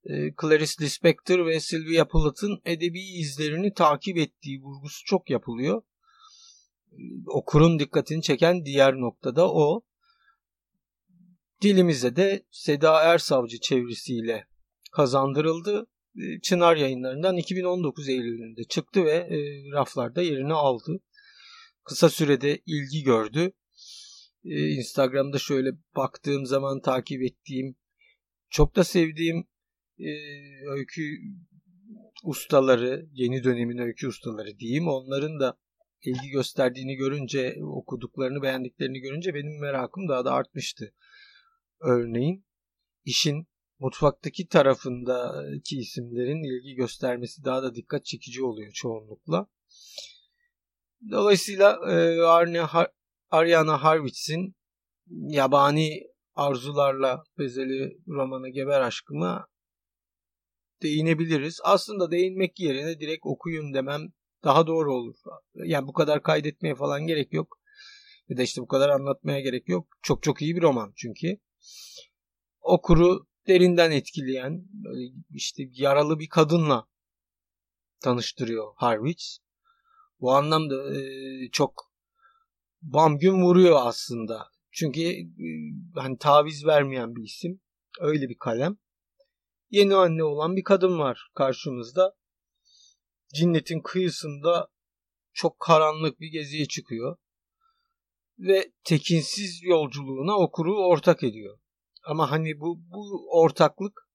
E, 0.05 0.13
Clarice 0.41 0.85
Lispector 0.85 1.47
ve 1.47 1.61
Sylvia 1.61 2.09
Plath'ın 2.09 2.61
edebi 2.65 3.01
izlerini 3.01 3.75
takip 3.75 4.17
ettiği 4.17 4.61
vurgusu 4.61 5.05
çok 5.05 5.31
yapılıyor. 5.31 5.83
E, 6.93 6.99
okurun 7.27 7.79
dikkatini 7.79 8.23
çeken 8.23 8.65
diğer 8.65 8.95
noktada 8.95 9.53
o. 9.53 9.83
Dilimize 11.63 12.17
de 12.17 12.47
Seda 12.51 13.03
Ersavcı 13.03 13.61
çevirisiyle 13.61 14.47
kazandırıldı. 14.93 15.87
Ee, 16.17 16.41
Çınar 16.41 16.77
yayınlarından 16.77 17.37
2019 17.37 18.09
Eylül'ünde 18.09 18.65
çıktı 18.65 19.05
ve 19.05 19.13
e, 19.13 19.37
raflarda 19.73 20.23
yerini 20.23 20.53
aldı. 20.53 21.01
Kısa 21.85 22.11
sürede 22.11 22.61
ilgi 22.67 23.03
gördü. 23.03 23.53
E, 24.45 24.69
Instagram'da 24.69 25.39
şöyle 25.39 25.71
baktığım 25.97 26.47
zaman 26.47 26.81
takip 26.81 27.23
ettiğim, 27.23 27.77
çok 28.51 28.77
da 28.77 28.85
sevdiğim 28.85 29.49
e, 29.99 30.11
öykü 30.69 31.19
ustaları, 32.25 33.07
yeni 33.13 33.45
dönemin 33.45 33.79
öykü 33.79 34.09
ustaları 34.09 34.59
diyeyim. 34.59 34.89
Onların 34.89 35.41
da 35.41 35.59
ilgi 36.05 36.29
gösterdiğini 36.29 36.95
görünce, 36.95 37.57
okuduklarını, 37.63 38.43
beğendiklerini 38.43 39.01
görünce 39.01 39.35
benim 39.35 39.61
merakım 39.61 40.09
daha 40.09 40.25
da 40.25 40.33
artmıştı. 40.33 40.95
Örneğin 41.81 42.45
işin 43.05 43.47
mutfaktaki 43.79 44.49
tarafındaki 44.49 45.79
isimlerin 45.79 46.43
ilgi 46.43 46.75
göstermesi 46.75 47.45
daha 47.45 47.63
da 47.63 47.75
dikkat 47.75 48.05
çekici 48.05 48.45
oluyor 48.45 48.73
çoğunlukla. 48.73 49.47
Dolayısıyla 51.11 51.79
e, 51.93 52.21
Ariana 53.31 53.83
Harwitz'in 53.83 54.55
yabani 55.11 56.03
arzularla 56.35 57.23
bezeli 57.39 57.99
romanı 58.09 58.49
Geber 58.49 58.81
Aşkıma 58.81 59.47
değinebiliriz. 60.83 61.61
Aslında 61.65 62.11
değinmek 62.11 62.61
yerine 62.61 63.01
direkt 63.01 63.27
okuyun 63.27 63.75
demem 63.75 64.09
daha 64.45 64.67
doğru 64.67 64.95
olur. 64.95 65.15
Yani 65.55 65.87
bu 65.87 65.93
kadar 65.93 66.23
kaydetmeye 66.23 66.75
falan 66.75 67.07
gerek 67.07 67.33
yok. 67.33 67.61
Ya 68.29 68.37
da 68.37 68.43
işte 68.43 68.61
bu 68.61 68.67
kadar 68.67 68.89
anlatmaya 68.89 69.41
gerek 69.41 69.69
yok. 69.69 69.89
Çok 70.03 70.23
çok 70.23 70.43
iyi 70.43 70.57
bir 70.57 70.63
roman 70.63 70.93
çünkü. 70.97 71.39
Okuru 72.61 73.27
derinden 73.47 73.91
etkileyen 73.91 74.65
işte 75.31 75.63
yaralı 75.73 76.19
bir 76.19 76.29
kadınla 76.29 76.87
tanıştırıyor 78.01 78.73
Harwitz. 78.77 79.39
Bu 80.21 80.33
anlamda 80.33 80.97
e, 80.97 81.03
çok 81.53 81.93
bam 82.83 83.19
gün 83.19 83.43
vuruyor 83.43 83.79
aslında. 83.83 84.49
Çünkü 84.71 85.01
e, 85.01 85.27
hani 85.95 86.19
taviz 86.19 86.67
vermeyen 86.67 87.17
bir 87.17 87.23
isim. 87.23 87.61
Öyle 88.01 88.29
bir 88.29 88.39
kalem. 88.39 88.77
Yeni 89.71 89.95
anne 89.95 90.25
olan 90.25 90.57
bir 90.57 90.65
kadın 90.65 90.99
var 90.99 91.31
karşımızda. 91.35 92.15
Cinnetin 93.35 93.81
kıyısında 93.81 94.69
çok 95.33 95.61
karanlık 95.61 96.21
bir 96.21 96.29
geziye 96.29 96.67
çıkıyor. 96.67 97.17
Ve 98.41 98.73
tekinsiz 98.85 99.63
yolculuğuna 99.63 100.39
okuru 100.39 100.87
ortak 100.87 101.23
ediyor. 101.23 101.59
Ama 102.05 102.31
hani 102.31 102.61
bu, 102.61 102.79
bu 102.91 103.29
ortaklık 103.31 104.11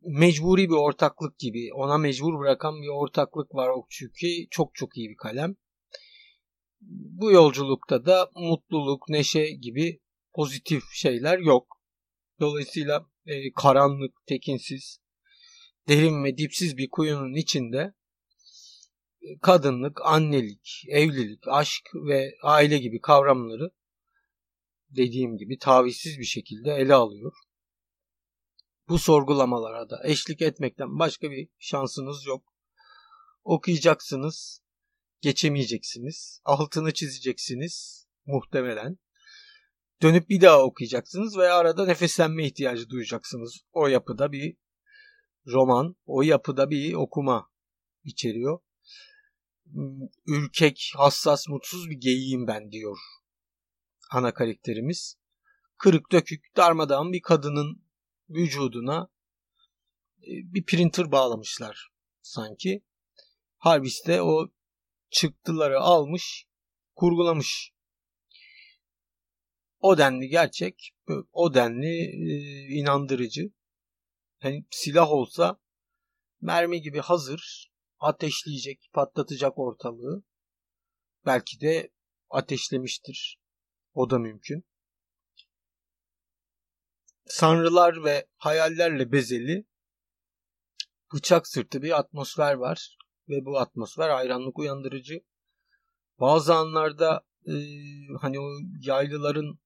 mecburi 0.00 0.68
bir 0.68 0.74
ortaklık 0.74 1.38
gibi. 1.38 1.74
Ona 1.74 1.98
mecbur 1.98 2.38
bırakan 2.38 2.82
bir 2.82 2.88
ortaklık 2.88 3.54
var 3.54 3.68
o 3.68 3.86
çünkü 3.90 4.26
çok 4.50 4.74
çok 4.74 4.96
iyi 4.96 5.10
bir 5.10 5.16
kalem. 5.16 5.56
Bu 6.80 7.32
yolculukta 7.32 8.06
da 8.06 8.30
mutluluk, 8.34 9.08
neşe 9.08 9.50
gibi 9.50 10.00
pozitif 10.34 10.82
şeyler 10.92 11.38
yok. 11.38 11.66
Dolayısıyla 12.40 13.06
e, 13.26 13.52
karanlık, 13.52 14.14
tekinsiz, 14.26 15.00
derin 15.88 16.24
ve 16.24 16.38
dipsiz 16.38 16.76
bir 16.76 16.88
kuyunun 16.90 17.34
içinde 17.34 17.94
kadınlık, 19.42 20.00
annelik, 20.04 20.84
evlilik, 20.88 21.48
aşk 21.48 21.90
ve 21.94 22.34
aile 22.42 22.78
gibi 22.78 23.00
kavramları 23.00 23.70
dediğim 24.90 25.36
gibi 25.36 25.58
tavizsiz 25.58 26.18
bir 26.18 26.24
şekilde 26.24 26.74
ele 26.74 26.94
alıyor. 26.94 27.32
Bu 28.88 28.98
sorgulamalara 28.98 29.90
da 29.90 30.00
eşlik 30.04 30.42
etmekten 30.42 30.98
başka 30.98 31.30
bir 31.30 31.48
şansınız 31.58 32.26
yok. 32.26 32.54
Okuyacaksınız, 33.44 34.62
geçemeyeceksiniz, 35.20 36.40
altını 36.44 36.92
çizeceksiniz 36.92 38.06
muhtemelen. 38.26 38.98
Dönüp 40.02 40.28
bir 40.28 40.40
daha 40.40 40.62
okuyacaksınız 40.62 41.38
ve 41.38 41.50
arada 41.50 41.86
nefeslenme 41.86 42.46
ihtiyacı 42.46 42.88
duyacaksınız. 42.88 43.60
O 43.72 43.86
yapıda 43.86 44.32
bir 44.32 44.56
roman, 45.46 45.96
o 46.06 46.22
yapıda 46.22 46.70
bir 46.70 46.94
okuma 46.94 47.50
içeriyor. 48.04 48.60
Hmm, 49.72 50.08
ürkek, 50.26 50.92
hassas, 50.96 51.48
mutsuz 51.48 51.90
bir 51.90 52.00
geyiyim 52.00 52.46
ben 52.46 52.72
diyor 52.72 52.98
ana 54.10 54.34
karakterimiz. 54.34 55.18
Kırık 55.76 56.12
dökük, 56.12 56.44
darmadağın 56.56 57.12
bir 57.12 57.22
kadının 57.22 57.84
vücuduna 58.30 59.08
e, 60.22 60.32
bir 60.54 60.64
printer 60.64 61.12
bağlamışlar 61.12 61.88
sanki. 62.22 62.84
Harvis 63.56 64.06
de 64.06 64.22
o 64.22 64.48
çıktıları 65.10 65.80
almış, 65.80 66.46
kurgulamış. 66.94 67.72
O 69.80 69.98
denli 69.98 70.28
gerçek, 70.28 70.94
o 71.32 71.54
denli 71.54 71.96
e, 71.96 72.34
inandırıcı. 72.68 73.50
Yani 74.42 74.66
silah 74.70 75.10
olsa 75.10 75.60
mermi 76.40 76.80
gibi 76.80 76.98
hazır, 76.98 77.72
ateşleyecek, 78.00 78.90
patlatacak 78.92 79.58
ortalığı. 79.58 80.22
Belki 81.26 81.60
de 81.60 81.90
ateşlemiştir. 82.30 83.38
O 83.94 84.10
da 84.10 84.18
mümkün. 84.18 84.64
Sanrılar 87.26 88.04
ve 88.04 88.26
hayallerle 88.36 89.12
bezeli 89.12 89.66
bıçak 91.14 91.46
sırtı 91.46 91.82
bir 91.82 91.98
atmosfer 91.98 92.54
var 92.54 92.96
ve 93.28 93.44
bu 93.44 93.58
atmosfer 93.58 94.10
hayranlık 94.10 94.58
uyandırıcı. 94.58 95.20
Bazı 96.20 96.54
anlarda 96.54 97.26
e, 97.46 97.54
hani 98.20 98.40
o 98.40 98.48
yaylıların 98.80 99.58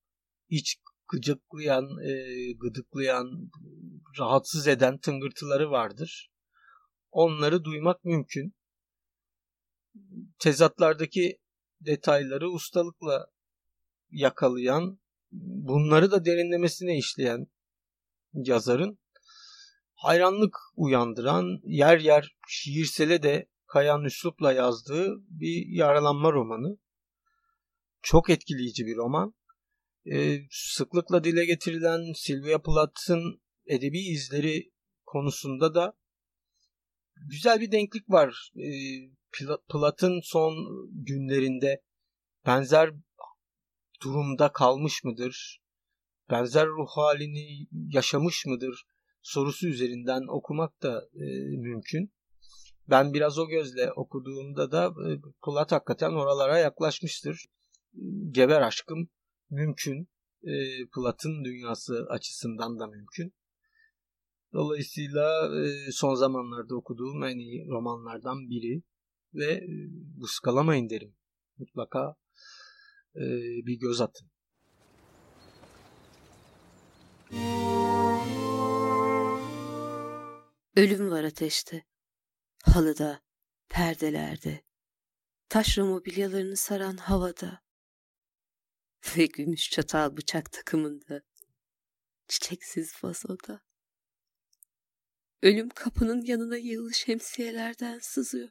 iç 0.49 0.75
gıcıklayan, 1.07 1.85
e, 2.07 2.53
gıdıklayan, 2.53 3.49
rahatsız 4.19 4.67
eden 4.67 4.97
tıngırtıları 4.97 5.71
vardır. 5.71 6.32
Onları 7.13 7.63
duymak 7.63 8.03
mümkün. 8.03 8.53
Tezatlardaki 10.39 11.37
detayları 11.81 12.49
ustalıkla 12.49 13.27
yakalayan, 14.09 14.99
bunları 15.31 16.11
da 16.11 16.25
derinlemesine 16.25 16.97
işleyen 16.97 17.47
yazarın 18.33 18.99
hayranlık 19.93 20.57
uyandıran, 20.75 21.59
yer 21.63 21.99
yer 21.99 22.35
şiirsele 22.47 23.23
de 23.23 23.49
kayan 23.67 24.03
üslupla 24.03 24.53
yazdığı 24.53 25.15
bir 25.27 25.67
yaralanma 25.67 26.31
romanı. 26.31 26.77
Çok 28.01 28.29
etkileyici 28.29 28.85
bir 28.85 28.95
roman. 28.95 29.33
Ee, 30.05 30.39
sıklıkla 30.51 31.23
dile 31.23 31.45
getirilen 31.45 32.13
Sylvia 32.15 32.61
Plath'ın 32.61 33.41
edebi 33.65 33.99
izleri 33.99 34.71
konusunda 35.05 35.75
da 35.75 35.93
güzel 37.29 37.61
bir 37.61 37.71
denklik 37.71 38.09
var. 38.09 38.51
Ee, 38.57 39.09
Plath'ın 39.69 40.19
son 40.23 40.53
günlerinde 40.91 41.81
benzer 42.45 42.89
durumda 44.03 44.51
kalmış 44.51 45.03
mıdır? 45.03 45.59
Benzer 46.29 46.67
ruh 46.67 46.87
halini 46.89 47.67
yaşamış 47.71 48.45
mıdır? 48.45 48.83
Sorusu 49.21 49.67
üzerinden 49.67 50.21
okumak 50.27 50.83
da 50.83 51.01
e, 51.13 51.25
mümkün. 51.57 52.13
Ben 52.89 53.13
biraz 53.13 53.39
o 53.39 53.47
gözle 53.47 53.91
okuduğumda 53.91 54.71
da 54.71 54.85
e, 54.85 55.09
Platt 55.45 55.71
hakikaten 55.71 56.11
oralara 56.11 56.57
yaklaşmıştır. 56.57 57.45
Geber 58.29 58.61
aşkım 58.61 59.09
mümkün. 59.49 60.07
E, 60.43 60.53
Platt'ın 60.95 61.43
dünyası 61.43 62.07
açısından 62.09 62.79
da 62.79 62.87
mümkün. 62.87 63.33
Dolayısıyla 64.53 65.49
e, 65.65 65.91
son 65.91 66.15
zamanlarda 66.15 66.75
okuduğum 66.75 67.23
en 67.23 67.37
iyi 67.37 67.67
romanlardan 67.67 68.49
biri 68.49 68.83
ve 69.33 69.53
e, 69.53 69.67
buskalamayın 70.21 70.89
derim. 70.89 71.15
Mutlaka 71.57 72.15
e, 73.15 73.23
bir 73.65 73.79
göz 73.79 74.01
atın. 74.01 74.27
Ölüm 80.75 81.11
var 81.11 81.23
ateşte, 81.23 81.83
halıda, 82.63 83.21
perdelerde, 83.69 84.63
taşra 85.49 85.85
mobilyalarını 85.85 86.57
saran 86.57 86.97
havada 86.97 87.61
ve 89.17 89.25
gümüş 89.25 89.69
çatal 89.69 90.17
bıçak 90.17 90.51
takımında, 90.51 91.21
çiçeksiz 92.27 93.03
vazoda. 93.03 93.61
Ölüm 95.43 95.69
kapının 95.69 96.21
yanına 96.21 96.57
yığılı 96.57 96.93
şemsiyelerden 96.93 97.99
sızıyor. 97.99 98.49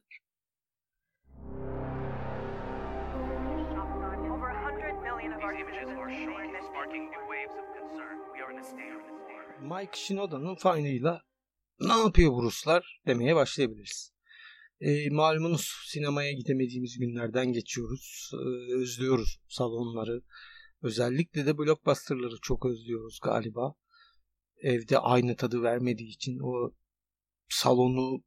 Mike 9.60 9.98
Shinoda'nın 9.98 10.54
Fine'ıyla 10.54 11.22
ne 11.80 11.92
yapıyor 11.92 12.32
bu 12.32 12.42
Ruslar 12.42 13.00
demeye 13.06 13.36
başlayabiliriz. 13.36 14.12
E, 14.80 15.10
malumunuz 15.10 15.68
sinemaya 15.86 16.32
gidemediğimiz 16.32 16.98
günlerden 16.98 17.52
geçiyoruz. 17.52 18.30
E, 18.34 18.74
özlüyoruz 18.74 19.40
salonları. 19.48 20.22
Özellikle 20.82 21.46
de 21.46 21.58
blockbusterları 21.58 22.36
çok 22.42 22.66
özlüyoruz 22.66 23.20
galiba. 23.22 23.74
Evde 24.56 24.98
aynı 24.98 25.36
tadı 25.36 25.62
vermediği 25.62 26.08
için 26.08 26.38
o 26.38 26.81
salonu 27.52 28.24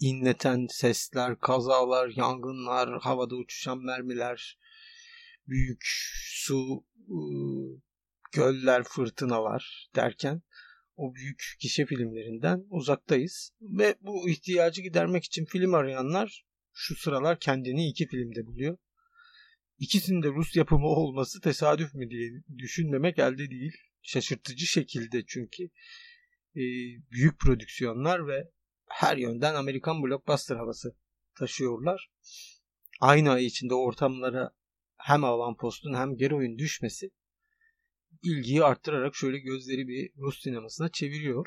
inleten 0.00 0.66
sesler, 0.70 1.38
kazalar, 1.38 2.08
yangınlar, 2.16 3.00
havada 3.00 3.34
uçuşan 3.34 3.78
mermiler, 3.78 4.58
büyük 5.46 5.82
su, 6.24 6.84
ıı, 7.10 7.80
göller, 8.32 8.82
fırtınalar 8.82 9.90
derken 9.94 10.42
o 10.96 11.14
büyük 11.14 11.42
gişe 11.60 11.86
filmlerinden 11.86 12.64
uzaktayız. 12.70 13.50
Ve 13.60 13.94
bu 14.00 14.28
ihtiyacı 14.28 14.82
gidermek 14.82 15.24
için 15.24 15.44
film 15.44 15.74
arayanlar 15.74 16.44
şu 16.72 16.96
sıralar 16.96 17.40
kendini 17.40 17.88
iki 17.88 18.06
filmde 18.06 18.46
buluyor. 18.46 18.78
İkisinin 19.78 20.22
de 20.22 20.28
Rus 20.28 20.56
yapımı 20.56 20.86
olması 20.86 21.40
tesadüf 21.40 21.94
mü 21.94 22.10
diye 22.10 22.30
düşünmemek 22.58 23.18
elde 23.18 23.50
değil. 23.50 23.72
Şaşırtıcı 24.02 24.66
şekilde 24.66 25.24
çünkü 25.26 25.68
e, 26.56 26.62
büyük 27.12 27.40
prodüksiyonlar 27.40 28.26
ve 28.26 28.50
her 28.88 29.16
yönden 29.16 29.54
Amerikan 29.54 30.02
blockbuster 30.02 30.56
havası 30.56 30.96
taşıyorlar. 31.38 32.10
Aynı 33.00 33.30
ay 33.30 33.46
içinde 33.46 33.74
ortamlara 33.74 34.50
hem 34.96 35.24
avantpostun 35.24 35.94
hem 35.94 36.16
Gero'nun 36.16 36.58
düşmesi 36.58 37.10
ilgiyi 38.24 38.64
arttırarak 38.64 39.14
şöyle 39.14 39.38
gözleri 39.38 39.88
bir 39.88 40.12
Rus 40.16 40.42
sinemasına 40.42 40.88
çeviriyor. 40.88 41.46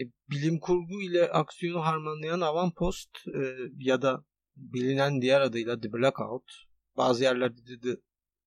E, 0.00 0.02
bilim 0.30 0.58
kurgu 0.60 1.02
ile 1.02 1.30
aksiyonu 1.30 1.84
harmanlayan 1.84 2.40
Avantpost 2.40 3.10
e, 3.26 3.56
ya 3.78 4.02
da 4.02 4.24
bilinen 4.56 5.22
diğer 5.22 5.40
adıyla 5.40 5.80
The 5.80 5.92
Blackout 5.92 6.52
bazı 6.96 7.24
yerlerde 7.24 7.66
de 7.66 7.80
The 7.80 8.00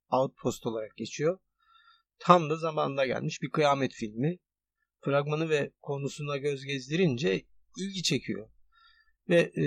Outpost 0.09 0.65
olarak 0.65 0.97
geçiyor. 0.97 1.39
Tam 2.19 2.49
da 2.49 2.55
zamanında 2.55 3.05
gelmiş 3.05 3.41
bir 3.41 3.49
kıyamet 3.49 3.91
filmi. 3.93 4.37
Fragmanı 5.07 5.49
ve 5.49 5.71
konusuna 5.81 6.37
göz 6.37 6.65
gezdirince 6.65 7.45
ilgi 7.77 8.03
çekiyor. 8.03 8.49
Ve 9.29 9.39
e, 9.39 9.65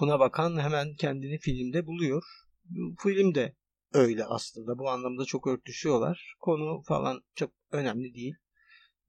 buna 0.00 0.20
bakan 0.20 0.60
hemen 0.60 0.94
kendini 0.94 1.38
filmde 1.38 1.86
buluyor. 1.86 2.24
Bu 2.64 2.94
film 3.02 3.34
de 3.34 3.56
öyle 3.92 4.24
aslında. 4.24 4.78
Bu 4.78 4.90
anlamda 4.90 5.24
çok 5.24 5.46
örtüşüyorlar. 5.46 6.34
Konu 6.40 6.82
falan 6.82 7.22
çok 7.34 7.52
önemli 7.70 8.14
değil. 8.14 8.34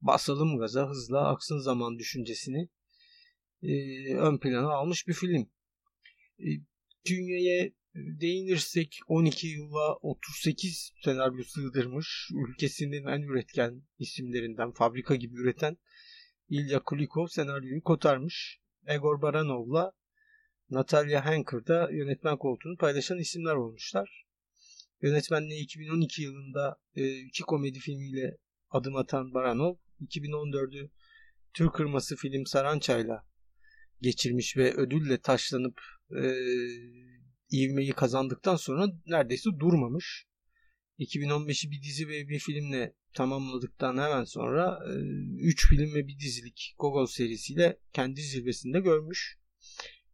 Basalım 0.00 0.58
gaza 0.58 0.88
hızla 0.88 1.28
aksın 1.28 1.58
zaman 1.58 1.98
düşüncesini 1.98 2.68
e, 3.62 3.72
ön 4.14 4.38
plana 4.38 4.72
almış 4.72 5.08
bir 5.08 5.14
film. 5.14 5.50
E, 6.38 6.48
dünyaya 7.06 7.70
değinirsek 7.94 8.98
12 9.06 9.46
yıla 9.46 9.94
38 9.94 10.92
senaryo 11.04 11.44
sığdırmış. 11.44 12.30
Ülkesinin 12.48 13.06
en 13.06 13.22
üretken 13.22 13.82
isimlerinden 13.98 14.72
fabrika 14.72 15.14
gibi 15.14 15.34
üreten 15.34 15.76
İlya 16.48 16.82
Kulikov 16.82 17.26
senaryoyu 17.26 17.82
kotarmış. 17.82 18.60
Egor 18.86 19.22
Baranov'la 19.22 19.92
Natalia 20.70 21.24
Henker 21.24 21.66
da 21.66 21.90
yönetmen 21.92 22.36
koltuğunu 22.36 22.76
paylaşan 22.76 23.18
isimler 23.18 23.54
olmuşlar. 23.54 24.26
Yönetmenliği 25.02 25.62
2012 25.62 26.22
yılında 26.22 26.76
e, 26.96 27.18
iki 27.18 27.42
komedi 27.42 27.78
filmiyle 27.78 28.36
adım 28.70 28.96
atan 28.96 29.34
Baranov, 29.34 29.76
2014'ü 30.00 30.90
Türk 31.54 31.74
Kırması 31.74 32.16
film 32.16 32.46
Sarançay'la 32.46 33.26
geçirmiş 34.00 34.56
ve 34.56 34.74
ödülle 34.74 35.20
taşlanıp 35.20 35.80
e, 36.10 36.22
ivmeyi 37.52 37.92
kazandıktan 37.92 38.56
sonra 38.56 38.86
neredeyse 39.06 39.50
durmamış. 39.58 40.26
2015'i 40.98 41.70
bir 41.70 41.82
dizi 41.82 42.08
ve 42.08 42.28
bir 42.28 42.38
filmle 42.38 42.94
tamamladıktan 43.14 43.96
hemen 43.96 44.24
sonra 44.24 44.78
3 45.38 45.64
e, 45.64 45.68
film 45.68 45.94
ve 45.94 46.06
bir 46.06 46.18
dizilik 46.18 46.74
Gogol 46.78 47.06
serisiyle 47.06 47.78
kendi 47.92 48.22
zirvesinde 48.22 48.80
görmüş. 48.80 49.38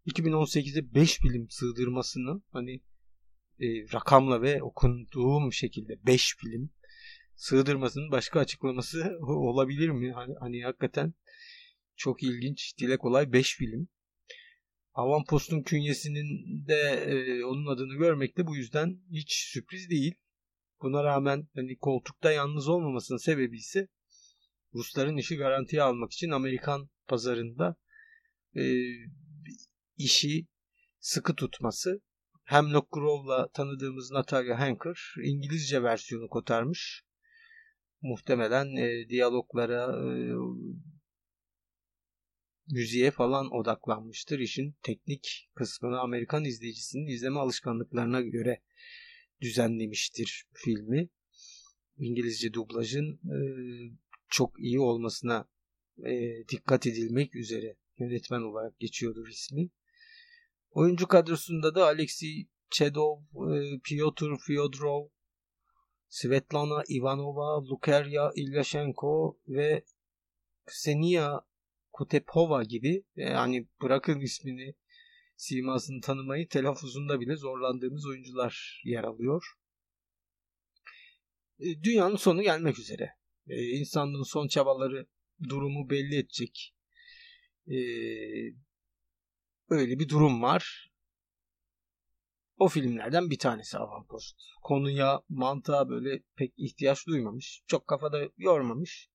2018'de 0.07 0.94
5 0.94 1.18
film 1.18 1.51
sığdırmasını 1.51 2.42
hani 2.53 2.83
e, 3.61 3.66
rakamla 3.94 4.42
ve 4.42 4.62
okunduğum 4.62 5.53
şekilde 5.53 6.07
5 6.07 6.37
film 6.37 6.70
sığdırmasının 7.37 8.11
başka 8.11 8.40
açıklaması 8.40 9.18
olabilir 9.20 9.88
mi? 9.88 10.12
Hani, 10.12 10.35
hani 10.40 10.62
hakikaten 10.62 11.14
çok 11.97 12.23
ilginç. 12.23 12.79
Dile 12.79 12.97
kolay 12.97 13.33
5 13.33 13.57
film. 13.57 13.88
Avantpost'un 14.95 15.63
künyesinin 15.63 16.67
de 16.67 16.81
e, 17.07 17.45
onun 17.45 17.67
adını 17.67 17.95
görmek 17.99 18.39
de 18.39 18.47
bu 18.47 18.57
yüzden 18.57 19.01
hiç 19.11 19.33
sürpriz 19.33 19.91
değil. 19.91 20.15
Buna 20.83 21.05
rağmen 21.05 21.49
hani 21.55 21.77
koltukta 21.79 22.33
yalnız 22.33 22.69
olmamasının 22.69 23.19
sebebi 23.19 23.57
ise 23.57 23.89
Rusların 24.75 25.17
işi 25.17 25.37
garantiye 25.37 25.83
almak 25.83 26.13
için 26.13 26.31
Amerikan 26.31 26.89
pazarında 27.09 27.77
e, 28.57 28.63
işi 29.97 30.47
sıkı 31.01 31.35
tutması. 31.35 32.01
Hemlock 32.45 32.93
Grove'la 32.93 33.49
tanıdığımız 33.49 34.11
Natalia 34.11 34.61
Hanker 34.61 35.15
İngilizce 35.25 35.83
versiyonu 35.83 36.29
kotarmış. 36.29 37.03
Muhtemelen 38.03 38.77
e, 38.77 39.09
diyaloglara, 39.09 39.83
e, 39.85 40.15
müziğe 42.70 43.11
falan 43.11 43.55
odaklanmıştır. 43.55 44.38
İşin 44.38 44.74
teknik 44.83 45.50
kısmını 45.55 46.00
Amerikan 46.00 46.44
izleyicisinin 46.44 47.07
izleme 47.07 47.40
alışkanlıklarına 47.40 48.20
göre 48.20 48.62
düzenlemiştir 49.40 50.46
filmi. 50.53 51.09
İngilizce 51.98 52.53
dublajın 52.53 53.12
e, 53.12 53.38
çok 54.29 54.61
iyi 54.61 54.81
olmasına 54.81 55.48
e, 55.98 56.44
dikkat 56.48 56.87
edilmek 56.87 57.37
üzere 57.37 57.77
yönetmen 57.98 58.40
olarak 58.40 58.81
geçiyordur 58.81 59.29
ismi. 59.29 59.70
Oyuncu 60.70 61.09
kadrosunda 61.09 61.74
da 61.74 61.87
Alexey 61.87 62.48
Chedov, 62.70 63.18
e, 63.18 63.81
Piotr 63.85 64.37
Fyodorov, 64.46 65.09
Svetlana 66.09 66.83
Ivanova, 66.88 67.68
Lukerya 67.68 68.33
Ilyashenko 68.37 69.38
ve 69.48 69.85
Ksenia 70.66 71.40
Kutepova 71.95 72.63
gibi 72.63 73.05
yani 73.17 73.69
bırakın 73.83 74.21
ismini 74.21 74.75
simasını 75.37 76.01
tanımayı 76.01 76.49
telaffuzunda 76.49 77.21
bile 77.21 77.37
zorlandığımız 77.37 78.07
oyuncular 78.07 78.83
yer 78.85 79.05
alıyor. 79.05 79.45
E, 81.59 81.83
dünyanın 81.83 82.17
sonu 82.17 82.43
gelmek 82.43 82.79
üzere. 82.79 83.11
E, 83.49 83.63
insanlığın 83.63 84.23
son 84.23 84.49
çabaları 84.49 85.07
durumu 85.49 85.91
belli 85.91 86.17
edecek. 86.17 86.75
E, 87.67 87.77
öyle 89.69 89.99
bir 89.99 90.09
durum 90.09 90.43
var. 90.43 90.91
O 92.59 92.69
filmlerden 92.69 93.31
bir 93.31 93.39
tanesi 93.39 93.79
Avantpost. 93.79 94.37
Konuya, 94.63 95.23
mantığa 95.29 95.89
böyle 95.89 96.23
pek 96.37 96.53
ihtiyaç 96.57 97.07
duymamış. 97.07 97.63
Çok 97.67 97.87
kafada 97.87 98.29
yormamış. 98.37 99.13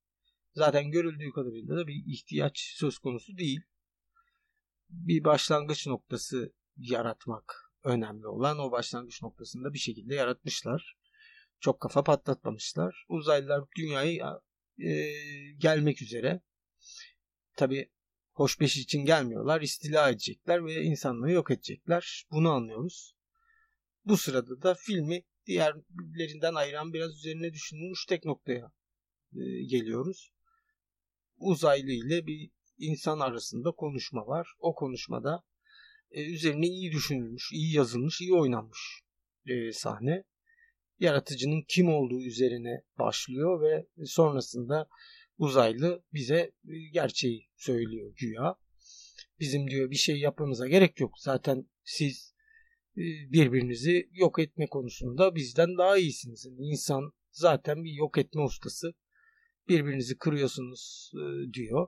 Zaten 0.54 0.92
görüldüğü 0.92 1.32
kadarıyla 1.32 1.78
da 1.78 1.88
bir 1.88 2.04
ihtiyaç 2.08 2.60
söz 2.60 2.98
konusu 2.98 3.38
değil 3.38 3.62
bir 4.90 5.24
başlangıç 5.24 5.88
noktası 5.88 6.54
yaratmak 6.78 7.72
önemli 7.84 8.28
olan 8.28 8.60
o 8.60 8.72
başlangıç 8.72 9.22
noktasında 9.22 9.74
bir 9.74 9.80
şekilde 9.80 10.16
yaratmışlar. 10.16 10.98
Çok 11.60 11.80
kafa 11.80 12.04
patlatmamışlar. 12.04 13.06
Uzaylılar 13.10 13.64
dünyayı 13.78 14.22
e, 14.80 15.12
gelmek 15.58 16.02
üzere. 16.02 16.42
Tabi 17.56 17.92
hoşbeş 18.32 18.78
için 18.78 19.06
gelmiyorlar. 19.06 19.62
istila 19.62 20.10
edecekler 20.10 20.66
ve 20.66 20.84
insanlığı 20.84 21.32
yok 21.32 21.52
edecekler. 21.52 22.26
Bunu 22.32 22.52
anlıyoruz. 22.52 23.16
Bu 24.06 24.18
sırada 24.18 24.62
da 24.62 24.76
filmi 24.76 25.24
diğerlerinden 25.46 26.54
ayıran 26.54 26.94
biraz 26.94 27.16
üzerine 27.16 27.54
düşünülmüş 27.54 28.06
tek 28.06 28.26
noktaya 28.26 28.72
e, 29.34 29.64
geliyoruz. 29.64 30.32
Uzaylı 31.40 31.92
ile 31.92 32.28
bir 32.28 32.52
insan 32.78 33.20
arasında 33.20 33.72
konuşma 33.72 34.28
var. 34.28 34.48
O 34.60 34.76
konuşmada 34.76 35.44
e, 36.12 36.34
üzerine 36.34 36.68
iyi 36.68 36.92
düşünülmüş, 36.92 37.52
iyi 37.54 37.76
yazılmış, 37.76 38.22
iyi 38.22 38.34
oynanmış 38.34 39.02
e, 39.46 39.72
sahne. 39.72 40.24
Yaratıcının 41.00 41.64
kim 41.68 41.90
olduğu 41.90 42.22
üzerine 42.22 42.84
başlıyor 43.00 43.62
ve 43.62 43.88
sonrasında 44.06 44.88
uzaylı 45.38 46.04
bize 46.14 46.52
e, 46.68 46.78
gerçeği 46.94 47.48
söylüyor 47.56 48.14
güya. 48.16 48.56
Bizim 49.40 49.70
diyor 49.70 49.92
bir 49.92 49.96
şey 49.96 50.20
yapmamıza 50.20 50.68
gerek 50.68 51.00
yok. 51.00 51.14
Zaten 51.20 51.70
siz 51.84 52.34
e, 52.98 53.04
birbirinizi 53.32 54.10
yok 54.12 54.40
etme 54.40 54.68
konusunda 54.68 55.36
bizden 55.36 55.78
daha 55.78 55.98
iyisiniz. 55.98 56.48
İnsan 56.60 57.12
zaten 57.32 57.84
bir 57.84 57.92
yok 57.92 58.18
etme 58.18 58.42
ustası. 58.42 58.94
Birbirinizi 59.70 60.18
kırıyorsunuz 60.18 61.12
e, 61.16 61.54
diyor. 61.54 61.88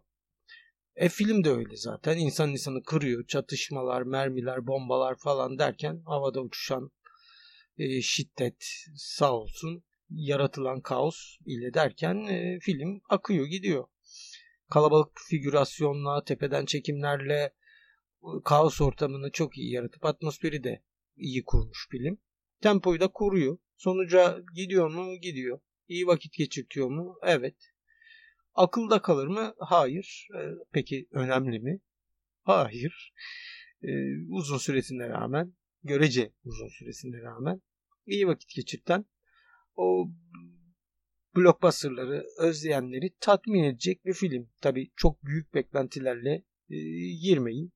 E 0.95 1.09
film 1.09 1.43
de 1.43 1.49
öyle 1.49 1.75
zaten. 1.75 2.17
İnsan 2.17 2.49
insanı 2.49 2.83
kırıyor. 2.83 3.27
Çatışmalar, 3.27 4.01
mermiler, 4.01 4.67
bombalar 4.67 5.15
falan 5.17 5.59
derken 5.59 6.01
havada 6.05 6.41
uçuşan 6.41 6.91
e, 7.77 8.01
şiddet 8.01 8.63
sağ 8.95 9.33
olsun 9.33 9.83
yaratılan 10.09 10.81
kaos 10.81 11.37
ile 11.45 11.73
derken 11.73 12.15
e, 12.15 12.59
film 12.61 13.01
akıyor 13.09 13.45
gidiyor. 13.45 13.87
kalabalık 14.71 15.11
figürasyonla, 15.29 16.23
tepeden 16.23 16.65
çekimlerle 16.65 17.53
kaos 18.45 18.81
ortamını 18.81 19.31
çok 19.31 19.57
iyi 19.57 19.71
yaratıp 19.73 20.05
atmosferi 20.05 20.63
de 20.63 20.83
iyi 21.17 21.43
kurmuş 21.43 21.87
film. 21.91 22.17
Tempoyu 22.61 22.99
da 22.99 23.07
koruyor. 23.07 23.57
Sonuca 23.77 24.39
gidiyor 24.55 24.91
mu? 24.91 25.15
Gidiyor. 25.21 25.59
İyi 25.91 26.07
vakit 26.07 26.33
geçirtiyor 26.33 26.89
mu? 26.89 27.17
Evet. 27.23 27.55
Akılda 28.53 29.01
kalır 29.01 29.27
mı? 29.27 29.53
Hayır. 29.59 30.27
Ee, 30.37 30.49
peki 30.71 31.07
önemli 31.11 31.59
mi? 31.59 31.79
Hayır. 32.43 33.13
Ee, 33.83 33.89
uzun 34.29 34.57
süresine 34.57 35.09
rağmen, 35.09 35.53
görece 35.83 36.33
uzun 36.43 36.67
süresine 36.67 37.21
rağmen 37.21 37.61
iyi 38.05 38.27
vakit 38.27 38.49
geçirten 38.55 39.05
o 39.75 40.07
blockbusterları 41.35 42.25
özleyenleri 42.39 43.15
tatmin 43.19 43.63
edecek 43.63 44.05
bir 44.05 44.13
film. 44.13 44.49
Tabi 44.61 44.91
çok 44.95 45.25
büyük 45.25 45.53
beklentilerle 45.53 46.45
e, 46.69 46.77
girmeyin. 47.23 47.73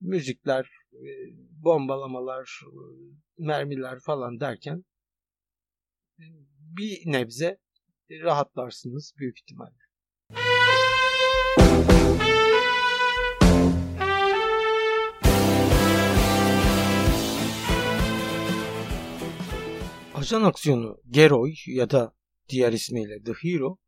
Müzikler, 0.00 0.70
e, 0.92 1.10
bombalamalar, 1.62 2.60
e, 2.66 2.78
mermiler 3.38 3.98
falan 4.00 4.40
derken 4.40 4.84
bir 6.76 7.12
nebze 7.12 7.58
rahatlarsınız 8.10 9.12
büyük 9.18 9.38
ihtimalle. 9.40 9.88
Ajan 20.14 20.42
aksiyonu 20.42 21.00
Geroy 21.10 21.54
ya 21.66 21.90
da 21.90 22.14
diğer 22.48 22.72
ismiyle 22.72 23.22
The 23.22 23.32
Hero 23.32 23.78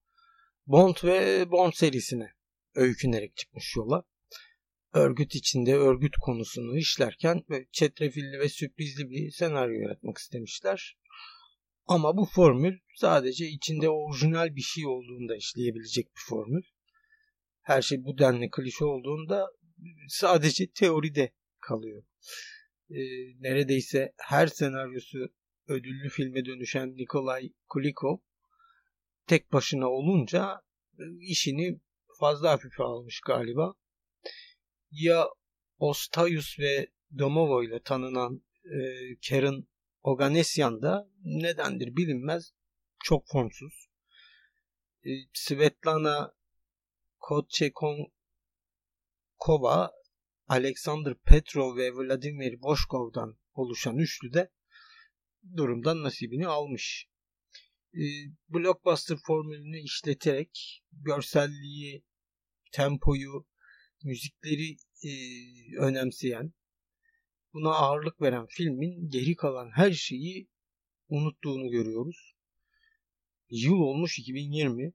Bond 0.67 0.95
ve 1.05 1.51
Bond 1.51 1.73
serisine 1.73 2.29
öykünerek 2.75 3.37
çıkmış 3.37 3.77
yola. 3.77 4.03
Örgüt 4.93 5.35
içinde 5.35 5.75
örgüt 5.75 6.17
konusunu 6.17 6.79
işlerken 6.79 7.43
ve 7.51 7.67
çetrefilli 7.73 8.39
ve 8.39 8.49
sürprizli 8.49 9.11
bir 9.11 9.31
senaryo 9.31 9.81
yaratmak 9.81 10.19
istemişler. 10.19 10.97
Ama 11.91 12.17
bu 12.17 12.25
formül 12.25 12.79
sadece 12.95 13.47
içinde 13.47 13.89
orijinal 13.91 14.57
bir 14.57 14.61
şey 14.61 14.87
olduğunda 14.87 15.37
işleyebilecek 15.37 16.07
bir 16.07 16.21
formül. 16.29 16.63
Her 17.61 17.83
şey 17.83 18.05
bu 18.05 18.19
denli 18.19 18.51
klişe 18.51 18.85
olduğunda 18.85 19.47
sadece 20.09 20.71
teoride 20.71 21.33
kalıyor. 21.61 22.03
Ee, 22.91 22.97
neredeyse 23.41 24.13
her 24.17 24.47
senaryosu 24.47 25.19
ödüllü 25.69 26.09
filme 26.09 26.45
dönüşen 26.45 26.97
Nikolay 26.97 27.53
Kulikov 27.69 28.19
tek 29.27 29.53
başına 29.53 29.89
olunca 29.89 30.61
e, 30.99 31.03
işini 31.21 31.81
fazla 32.21 32.51
hafife 32.51 32.83
almış 32.83 33.21
galiba. 33.21 33.75
Ya 34.91 35.27
Ostayus 35.79 36.59
ve 36.59 36.87
Domovo 37.19 37.65
ile 37.65 37.83
tanınan 37.83 38.43
e, 38.65 38.79
Karen 39.29 39.65
Oganesyan 40.03 40.83
da 40.83 41.11
nedendir 41.25 41.97
bilinmez 41.97 42.53
çok 43.05 43.29
formsuz. 43.29 43.89
E, 45.05 45.11
Svetlana 45.33 46.35
Kotchekonkova, 47.19 48.11
Alexander 50.49 51.15
Petrov 51.15 51.77
ve 51.77 51.95
Vladimir 51.95 52.63
Boşkov'dan 52.63 53.39
oluşan 53.55 53.99
üçlü 53.99 54.33
de 54.33 54.51
durumdan 55.57 56.03
nasibini 56.03 56.47
almış. 56.47 57.09
E, 57.95 58.03
blockbuster 58.49 59.19
formülünü 59.27 59.81
işleterek 59.81 60.83
görselliği, 60.93 62.05
tempoyu, 62.73 63.47
müzikleri 64.05 64.77
e, 65.05 65.11
önemseyen, 65.79 66.53
buna 67.55 67.71
ağırlık 67.71 68.23
veren 68.23 68.47
filmin 68.47 69.09
geri 69.09 69.37
kalan 69.37 69.71
her 69.75 69.93
şeyi 69.93 70.49
unuttuğunu 71.09 71.71
görüyoruz. 71.71 72.35
Yıl 73.51 73.73
olmuş 73.75 74.19
2020. 74.19 74.93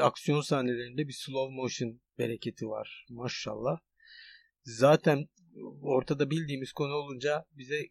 Aksiyon 0.00 0.40
sahnelerinde 0.40 1.08
bir 1.08 1.12
slow 1.12 1.54
motion 1.54 2.00
bereketi 2.18 2.66
var 2.66 3.06
maşallah. 3.08 3.78
Zaten 4.64 5.28
ortada 5.82 6.30
bildiğimiz 6.30 6.72
konu 6.72 6.92
olunca 6.92 7.44
bize 7.52 7.82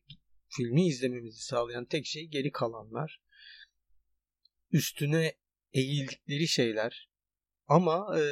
filmi 0.47 0.87
izlememizi 0.87 1.41
sağlayan 1.41 1.85
tek 1.85 2.05
şey 2.05 2.27
geri 2.27 2.51
kalanlar. 2.51 3.21
Üstüne 4.71 5.35
eğildikleri 5.73 6.47
şeyler. 6.47 7.09
Ama 7.67 8.19
e, 8.19 8.23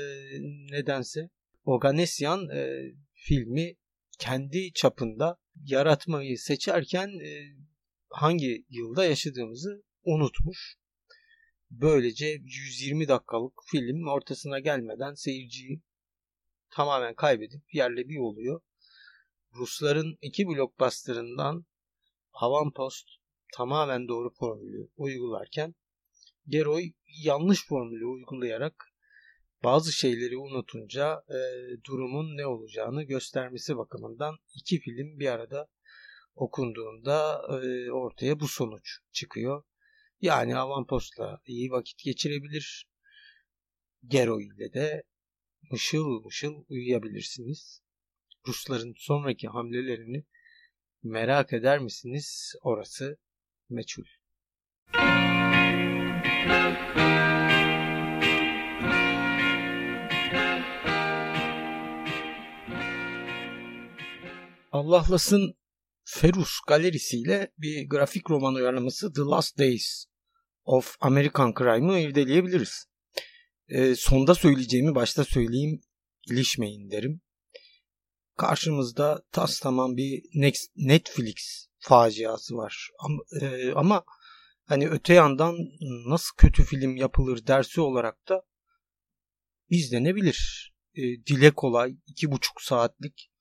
nedense 0.72 1.30
Oganesyan 1.66 2.50
e, 2.50 2.82
filmi 3.14 3.76
kendi 4.20 4.74
çapında 4.74 5.38
yaratmayı 5.56 6.38
seçerken 6.38 7.08
e, 7.08 7.56
hangi 8.10 8.66
yılda 8.70 9.06
yaşadığımızı 9.06 9.84
unutmuş. 10.04 10.76
Böylece 11.72 12.26
120 12.26 13.08
dakikalık 13.08 13.54
film 13.72 14.08
ortasına 14.08 14.60
gelmeden 14.60 15.14
seyirciyi 15.14 15.82
tamamen 16.72 17.16
kaybedip 17.16 17.74
yerle 17.74 18.10
bir 18.10 18.20
oluyor. 18.20 18.62
Rusların 19.56 20.18
iki 20.22 20.48
blockbuster'ından 20.48 21.66
Avampost 22.34 23.08
tamamen 23.54 24.08
doğru 24.08 24.34
formülü 24.40 24.90
uygularken 24.98 25.76
Geroy 26.48 26.92
yanlış 27.24 27.68
formülü 27.68 28.06
uygulayarak 28.06 28.93
bazı 29.64 29.92
şeyleri 29.92 30.38
unutunca 30.38 31.24
e, 31.30 31.40
durumun 31.86 32.38
ne 32.38 32.46
olacağını 32.46 33.04
göstermesi 33.04 33.78
bakımından 33.78 34.36
iki 34.56 34.80
film 34.80 35.20
bir 35.20 35.28
arada 35.28 35.68
okunduğunda 36.36 37.42
e, 37.50 37.92
ortaya 37.92 38.40
bu 38.40 38.48
sonuç 38.48 39.00
çıkıyor. 39.12 39.64
Yani 40.22 40.58
Avantpost'la 40.58 41.40
iyi 41.46 41.72
vakit 41.72 42.04
geçirebilir. 42.04 42.90
Gero 44.08 44.42
ile 44.42 44.74
de 44.74 45.04
mışıl 45.72 46.22
mışıl 46.24 46.54
uyuyabilirsiniz. 46.70 47.82
Rusların 48.48 48.94
sonraki 48.98 49.48
hamlelerini 49.48 50.26
merak 51.04 51.54
eder 51.54 51.80
misiniz? 51.80 52.54
Orası 52.62 53.18
meçhul. 53.70 54.06
Allah'lasın 64.84 65.56
Ferus 66.04 66.60
galerisiyle 66.68 67.52
bir 67.58 67.90
grafik 67.90 68.30
roman 68.30 68.56
uyarlaması 68.56 69.14
The 69.14 69.22
Last 69.22 69.60
Days 69.60 70.06
of 70.64 70.96
American 71.00 71.54
Crime'ı 71.58 72.00
irdeleyebiliriz. 72.00 72.86
E, 73.68 73.96
sonda 73.96 74.36
söyleyeceğimi 74.36 74.96
başta 74.96 75.24
söyleyeyim 75.24 75.82
ilişmeyin 76.32 76.92
derim. 76.92 77.22
Karşımızda 78.38 79.24
tas 79.32 79.60
tamam 79.60 79.98
bir 79.98 80.24
Netflix 80.76 81.68
faciası 81.80 82.56
var. 82.56 82.90
Ama, 83.00 83.24
e, 83.42 83.72
ama 83.72 84.04
hani 84.66 84.90
öte 84.90 85.14
yandan 85.14 85.56
nasıl 86.08 86.36
kötü 86.38 86.64
film 86.64 86.96
yapılır 86.96 87.48
dersi 87.48 87.82
olarak 87.82 88.30
da 88.30 88.44
izlenebilir. 89.70 90.72
E, 90.96 91.02
dile 91.02 91.52
kolay 91.52 91.96
iki 92.08 92.32
buçuk 92.32 92.62
saatlik 92.62 93.33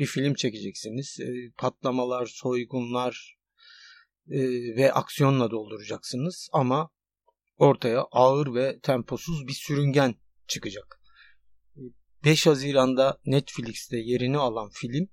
bir 0.00 0.06
film 0.06 0.34
çekeceksiniz. 0.34 1.20
E, 1.20 1.52
patlamalar, 1.58 2.26
soygunlar 2.26 3.38
e, 4.28 4.40
ve 4.76 4.92
aksiyonla 4.92 5.50
dolduracaksınız 5.50 6.48
ama 6.52 6.90
ortaya 7.56 8.06
ağır 8.10 8.54
ve 8.54 8.80
temposuz 8.80 9.46
bir 9.46 9.52
sürüngen 9.52 10.14
çıkacak. 10.46 11.00
5 12.24 12.46
Haziran'da 12.46 13.18
Netflix'te 13.26 13.96
yerini 13.96 14.38
alan 14.38 14.70
film 14.70 15.08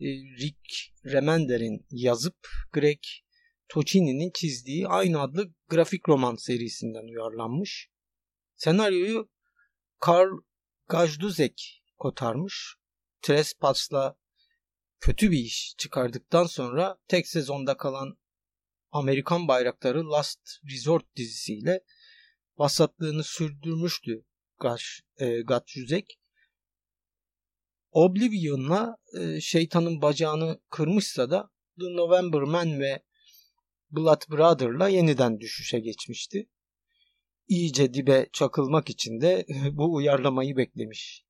e, 0.00 0.06
Rick 0.40 0.60
Remender'in 1.04 1.86
yazıp 1.90 2.48
Greg 2.72 2.98
Tocini'nin 3.68 4.30
çizdiği 4.34 4.88
aynı 4.88 5.20
adlı 5.20 5.54
grafik 5.68 6.08
roman 6.08 6.36
serisinden 6.36 7.04
uyarlanmış. 7.04 7.90
Senaryoyu 8.56 9.30
Karl 9.98 10.30
Gajduzek 10.88 11.82
kotarmış. 11.98 12.79
Trespass'la 13.22 14.16
kötü 15.00 15.30
bir 15.30 15.38
iş 15.38 15.74
çıkardıktan 15.78 16.44
sonra 16.44 16.98
tek 17.08 17.28
sezonda 17.28 17.76
kalan 17.76 18.18
Amerikan 18.92 19.48
bayrakları 19.48 20.10
Last 20.10 20.40
Resort 20.70 21.16
dizisiyle 21.16 21.84
vasatlığını 22.56 23.24
sürdürmüştü 23.24 24.24
Gash, 24.60 25.00
e, 25.16 25.40
Gatjuzek. 25.40 26.20
Oblivion'la 27.90 28.96
e, 29.20 29.40
şeytanın 29.40 30.02
bacağını 30.02 30.60
kırmışsa 30.70 31.30
da 31.30 31.50
The 31.80 31.86
November 31.86 32.40
Man 32.40 32.80
ve 32.80 33.02
Blood 33.90 34.22
Brother'la 34.30 34.88
yeniden 34.88 35.40
düşüşe 35.40 35.78
geçmişti. 35.78 36.48
iyice 37.48 37.94
dibe 37.94 38.28
çakılmak 38.32 38.90
için 38.90 39.20
de 39.20 39.46
bu 39.72 39.94
uyarlamayı 39.94 40.56
beklemiş. 40.56 41.24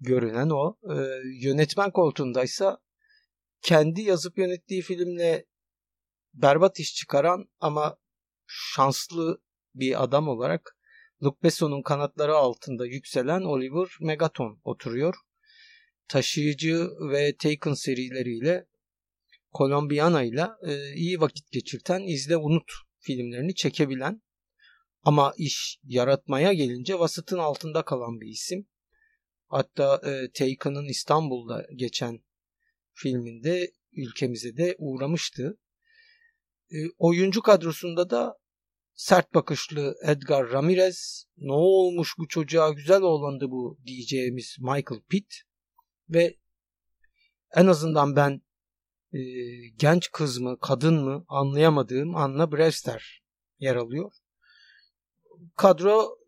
Görünen 0.00 0.50
o. 0.50 0.76
Ee, 0.90 0.94
yönetmen 1.40 1.90
koltuğundaysa 1.90 2.78
kendi 3.62 4.02
yazıp 4.02 4.38
yönettiği 4.38 4.82
filmle 4.82 5.46
berbat 6.34 6.80
iş 6.80 6.94
çıkaran 6.94 7.48
ama 7.60 7.98
şanslı 8.46 9.42
bir 9.74 10.02
adam 10.02 10.28
olarak 10.28 10.76
Luc 11.22 11.34
Besson'un 11.42 11.82
kanatları 11.82 12.34
altında 12.34 12.86
yükselen 12.86 13.40
Oliver 13.40 13.88
Megaton 14.00 14.60
oturuyor. 14.64 15.14
Taşıyıcı 16.08 16.88
ve 17.12 17.36
Taken 17.36 17.74
serileriyle 17.74 18.66
Colombiana 19.58 20.22
ile 20.22 20.46
e, 20.66 20.94
iyi 20.94 21.20
vakit 21.20 21.52
geçirten 21.52 22.02
izle 22.02 22.36
unut 22.36 22.72
filmlerini 22.98 23.54
çekebilen 23.54 24.22
ama 25.02 25.34
iş 25.38 25.78
yaratmaya 25.84 26.52
gelince 26.52 26.98
vasıtın 26.98 27.38
altında 27.38 27.84
kalan 27.84 28.20
bir 28.20 28.28
isim. 28.28 28.68
Hatta 29.46 30.00
e, 30.04 30.30
Taken'ın 30.30 30.88
İstanbul'da 30.88 31.66
geçen 31.74 32.20
filminde 32.92 33.72
ülkemize 33.92 34.56
de 34.56 34.76
uğramıştı. 34.78 35.58
E, 36.70 36.76
oyuncu 36.98 37.42
kadrosunda 37.42 38.10
da 38.10 38.38
sert 38.94 39.34
bakışlı 39.34 39.94
Edgar 40.02 40.50
Ramirez, 40.50 41.26
ne 41.36 41.52
olmuş 41.52 42.14
bu 42.18 42.28
çocuğa 42.28 42.70
güzel 42.70 43.02
oğlandı 43.02 43.50
bu 43.50 43.78
diyeceğimiz 43.86 44.56
Michael 44.60 45.00
Pitt 45.08 45.34
ve 46.08 46.36
en 47.54 47.66
azından 47.66 48.16
ben 48.16 48.42
e, 49.12 49.20
genç 49.76 50.10
kız 50.10 50.38
mı 50.38 50.58
kadın 50.60 51.04
mı 51.04 51.24
anlayamadığım 51.28 52.16
Anna 52.16 52.52
Brewster 52.52 53.22
yer 53.58 53.76
alıyor. 53.76 54.12
Kadro 55.56 56.18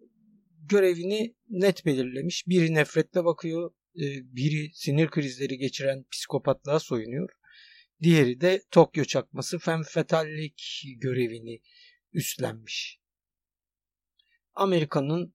görevini 0.69 1.35
net 1.49 1.87
belirlemiş. 1.87 2.47
Biri 2.47 2.75
nefretle 2.75 3.25
bakıyor, 3.25 3.71
e, 3.97 4.05
biri 4.37 4.71
sinir 4.75 5.09
krizleri 5.09 5.59
geçiren 5.59 6.05
psikopatlığa 6.13 6.81
soyunuyor. 6.81 7.31
Diğeri 8.03 8.41
de 8.41 8.63
Tokyo 8.71 9.05
çakması 9.05 9.59
femfetallik 9.59 10.83
görevini 10.97 11.61
üstlenmiş. 12.13 13.01
Amerika'nın 14.55 15.35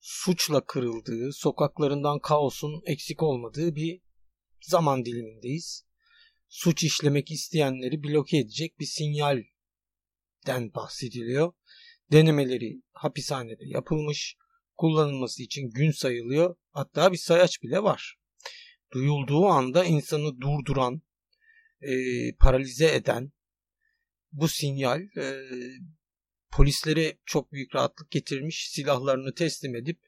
suçla 0.00 0.66
kırıldığı, 0.66 1.32
sokaklarından 1.32 2.18
kaosun 2.18 2.82
eksik 2.86 3.22
olmadığı 3.22 3.74
bir 3.74 4.00
zaman 4.60 5.04
dilimindeyiz. 5.04 5.86
Suç 6.48 6.84
işlemek 6.84 7.30
isteyenleri 7.30 8.02
bloke 8.02 8.38
edecek 8.38 8.78
bir 8.78 8.86
sinyalden 8.86 9.44
bahsediliyor. 10.74 11.52
Denemeleri 12.12 12.82
hapishanede 12.92 13.64
yapılmış, 13.66 14.36
kullanılması 14.76 15.42
için 15.42 15.70
gün 15.70 15.90
sayılıyor. 15.90 16.56
Hatta 16.70 17.12
bir 17.12 17.16
sayaç 17.16 17.62
bile 17.62 17.82
var. 17.82 18.16
Duyulduğu 18.92 19.46
anda 19.46 19.84
insanı 19.84 20.40
durduran, 20.40 21.02
e, 21.80 21.92
paralize 22.36 22.94
eden 22.94 23.32
bu 24.32 24.48
sinyal 24.48 25.00
e, 25.16 25.40
polislere 26.50 27.18
çok 27.24 27.52
büyük 27.52 27.74
rahatlık 27.74 28.10
getirmiş. 28.10 28.70
Silahlarını 28.70 29.34
teslim 29.34 29.76
edip 29.76 30.00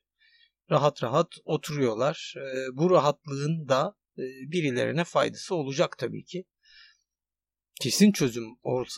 rahat 0.70 1.02
rahat 1.02 1.28
oturuyorlar. 1.44 2.34
E, 2.36 2.76
bu 2.76 2.90
rahatlığın 2.90 3.68
da 3.68 3.96
e, 4.18 4.22
birilerine 4.52 5.04
faydası 5.04 5.54
olacak 5.54 5.98
tabii 5.98 6.24
ki. 6.24 6.44
Kesin 7.80 8.12
çözüm 8.12 8.44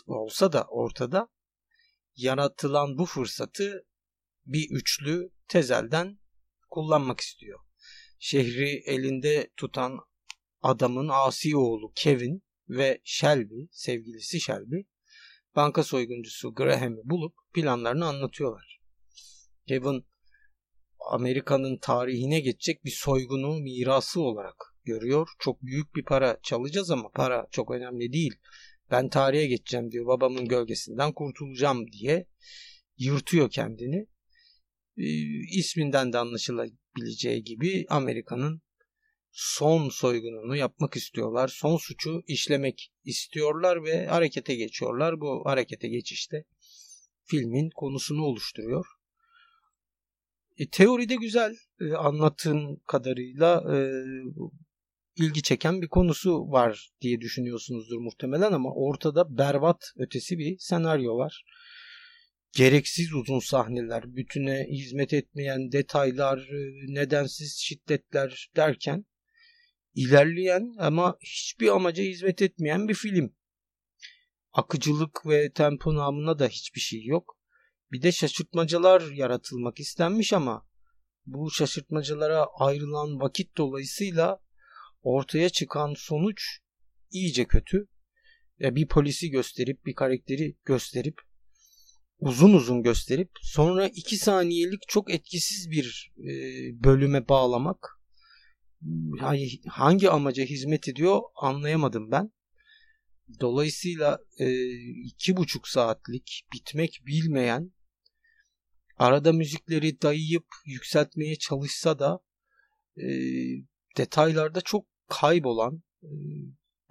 olsa 0.07 0.51
da 0.51 0.63
ortada 0.63 1.27
yaratılan 2.15 2.97
bu 2.97 3.05
fırsatı 3.05 3.85
bir 4.45 4.69
üçlü 4.71 5.31
tezelden 5.47 6.19
kullanmak 6.69 7.19
istiyor. 7.19 7.59
Şehri 8.19 8.83
elinde 8.85 9.49
tutan 9.57 9.99
adamın 10.61 11.09
asi 11.11 11.57
oğlu 11.57 11.91
Kevin 11.95 12.43
ve 12.69 13.01
Shelby, 13.03 13.63
sevgilisi 13.71 14.39
Shelby, 14.39 14.79
banka 15.55 15.83
soyguncusu 15.83 16.53
Graham'i 16.53 17.01
bulup 17.03 17.35
planlarını 17.53 18.05
anlatıyorlar. 18.05 18.79
Kevin 19.67 20.05
Amerika'nın 20.99 21.77
tarihine 21.77 22.39
geçecek 22.39 22.85
bir 22.85 22.91
soygunu 22.91 23.59
mirası 23.59 24.21
olarak 24.21 24.55
görüyor. 24.83 25.29
Çok 25.39 25.61
büyük 25.61 25.95
bir 25.95 26.03
para 26.03 26.39
çalacağız 26.43 26.91
ama 26.91 27.09
para 27.11 27.47
çok 27.51 27.71
önemli 27.71 28.13
değil. 28.13 28.35
Ben 28.91 29.09
tarihe 29.09 29.47
geçeceğim 29.47 29.91
diyor. 29.91 30.07
Babamın 30.07 30.47
gölgesinden 30.47 31.13
kurtulacağım 31.13 31.91
diye 31.91 32.27
yırtıyor 32.97 33.49
kendini. 33.49 34.07
Ee, 34.99 35.03
isminden 35.59 36.13
de 36.13 36.17
anlaşılabileceği 36.17 37.43
gibi 37.43 37.85
Amerika'nın 37.89 38.61
son 39.31 39.89
soygununu 39.89 40.55
yapmak 40.55 40.95
istiyorlar. 40.95 41.47
Son 41.47 41.77
suçu 41.77 42.21
işlemek 42.27 42.91
istiyorlar 43.03 43.83
ve 43.83 44.07
harekete 44.07 44.55
geçiyorlar. 44.55 45.21
Bu 45.21 45.41
harekete 45.45 45.87
geçişte 45.87 46.43
filmin 47.25 47.69
konusunu 47.75 48.23
oluşturuyor. 48.23 48.85
E, 50.57 50.69
teoride 50.69 51.15
güzel 51.15 51.55
e, 51.81 51.93
anlattığım 51.93 52.79
kadarıyla 52.87 53.75
e, 53.75 53.77
ilgi 55.15 55.41
çeken 55.41 55.81
bir 55.81 55.87
konusu 55.87 56.51
var 56.51 56.89
diye 57.01 57.21
düşünüyorsunuzdur 57.21 57.97
muhtemelen 57.97 58.51
ama 58.51 58.73
ortada 58.73 59.37
berbat 59.37 59.93
ötesi 59.97 60.37
bir 60.37 60.57
senaryo 60.59 61.17
var. 61.17 61.43
Gereksiz 62.55 63.13
uzun 63.13 63.39
sahneler, 63.39 64.15
bütüne 64.15 64.67
hizmet 64.69 65.13
etmeyen 65.13 65.71
detaylar, 65.71 66.37
e, 66.37 66.93
nedensiz 66.93 67.57
şiddetler 67.59 68.51
derken 68.55 69.05
ilerleyen 69.93 70.73
ama 70.77 71.17
hiçbir 71.21 71.67
amaca 71.67 72.03
hizmet 72.03 72.41
etmeyen 72.41 72.87
bir 72.87 72.93
film. 72.93 73.35
Akıcılık 74.53 75.25
ve 75.25 75.51
tempo 75.51 75.95
namına 75.95 76.39
da 76.39 76.47
hiçbir 76.47 76.81
şey 76.81 77.05
yok. 77.05 77.39
Bir 77.91 78.01
de 78.01 78.11
şaşırtmacalar 78.11 79.11
yaratılmak 79.11 79.79
istenmiş 79.79 80.33
ama 80.33 80.67
bu 81.25 81.51
şaşırtmacalara 81.51 82.45
ayrılan 82.59 83.19
vakit 83.19 83.57
dolayısıyla 83.57 84.39
ortaya 85.01 85.49
çıkan 85.49 85.93
sonuç 85.97 86.59
iyice 87.11 87.45
kötü. 87.45 87.87
Bir 88.59 88.87
polisi 88.87 89.29
gösterip 89.29 89.85
bir 89.85 89.93
karakteri 89.93 90.57
gösterip 90.65 91.28
uzun 92.19 92.53
uzun 92.53 92.83
gösterip 92.83 93.31
sonra 93.41 93.87
iki 93.87 94.17
saniyelik 94.17 94.81
çok 94.87 95.13
etkisiz 95.13 95.71
bir 95.71 96.13
e, 96.17 96.33
bölüme 96.83 97.27
bağlamak 97.27 97.99
hangi 99.67 100.09
amaca 100.09 100.43
hizmet 100.43 100.87
ediyor 100.87 101.21
anlayamadım 101.35 102.11
ben. 102.11 102.31
Dolayısıyla 103.39 104.19
e, 104.39 104.69
iki 105.05 105.37
buçuk 105.37 105.67
saatlik 105.67 106.43
bitmek 106.53 107.01
bilmeyen 107.05 107.71
arada 108.97 109.33
müzikleri 109.33 110.01
dayayıp 110.01 110.45
yükseltmeye 110.65 111.35
çalışsa 111.35 111.99
da 111.99 112.19
e, 112.97 113.07
detaylarda 113.97 114.61
çok 114.61 114.85
kaybolan, 115.07 115.83
e, 116.03 116.09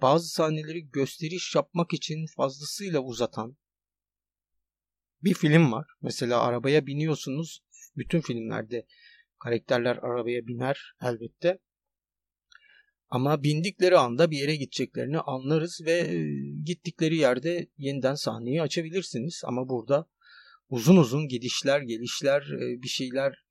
bazı 0.01 0.27
sahneleri 0.27 0.89
gösteriş 0.89 1.55
yapmak 1.55 1.93
için 1.93 2.25
fazlasıyla 2.37 2.99
uzatan 2.99 3.57
bir 5.23 5.33
film 5.33 5.71
var. 5.71 5.87
Mesela 6.01 6.41
arabaya 6.41 6.85
biniyorsunuz. 6.85 7.63
Bütün 7.97 8.21
filmlerde 8.21 8.85
karakterler 9.39 9.97
arabaya 9.97 10.47
biner 10.47 10.93
elbette. 11.01 11.59
Ama 13.09 13.43
bindikleri 13.43 13.97
anda 13.97 14.31
bir 14.31 14.37
yere 14.37 14.55
gideceklerini 14.55 15.19
anlarız 15.19 15.81
ve 15.85 15.91
e, 15.91 16.25
gittikleri 16.63 17.17
yerde 17.17 17.69
yeniden 17.77 18.15
sahneyi 18.15 18.61
açabilirsiniz. 18.61 19.41
Ama 19.45 19.69
burada 19.69 20.09
uzun 20.69 20.97
uzun 20.97 21.27
gidişler, 21.27 21.81
gelişler, 21.81 22.41
e, 22.41 22.81
bir 22.81 22.87
şeyler 22.87 23.45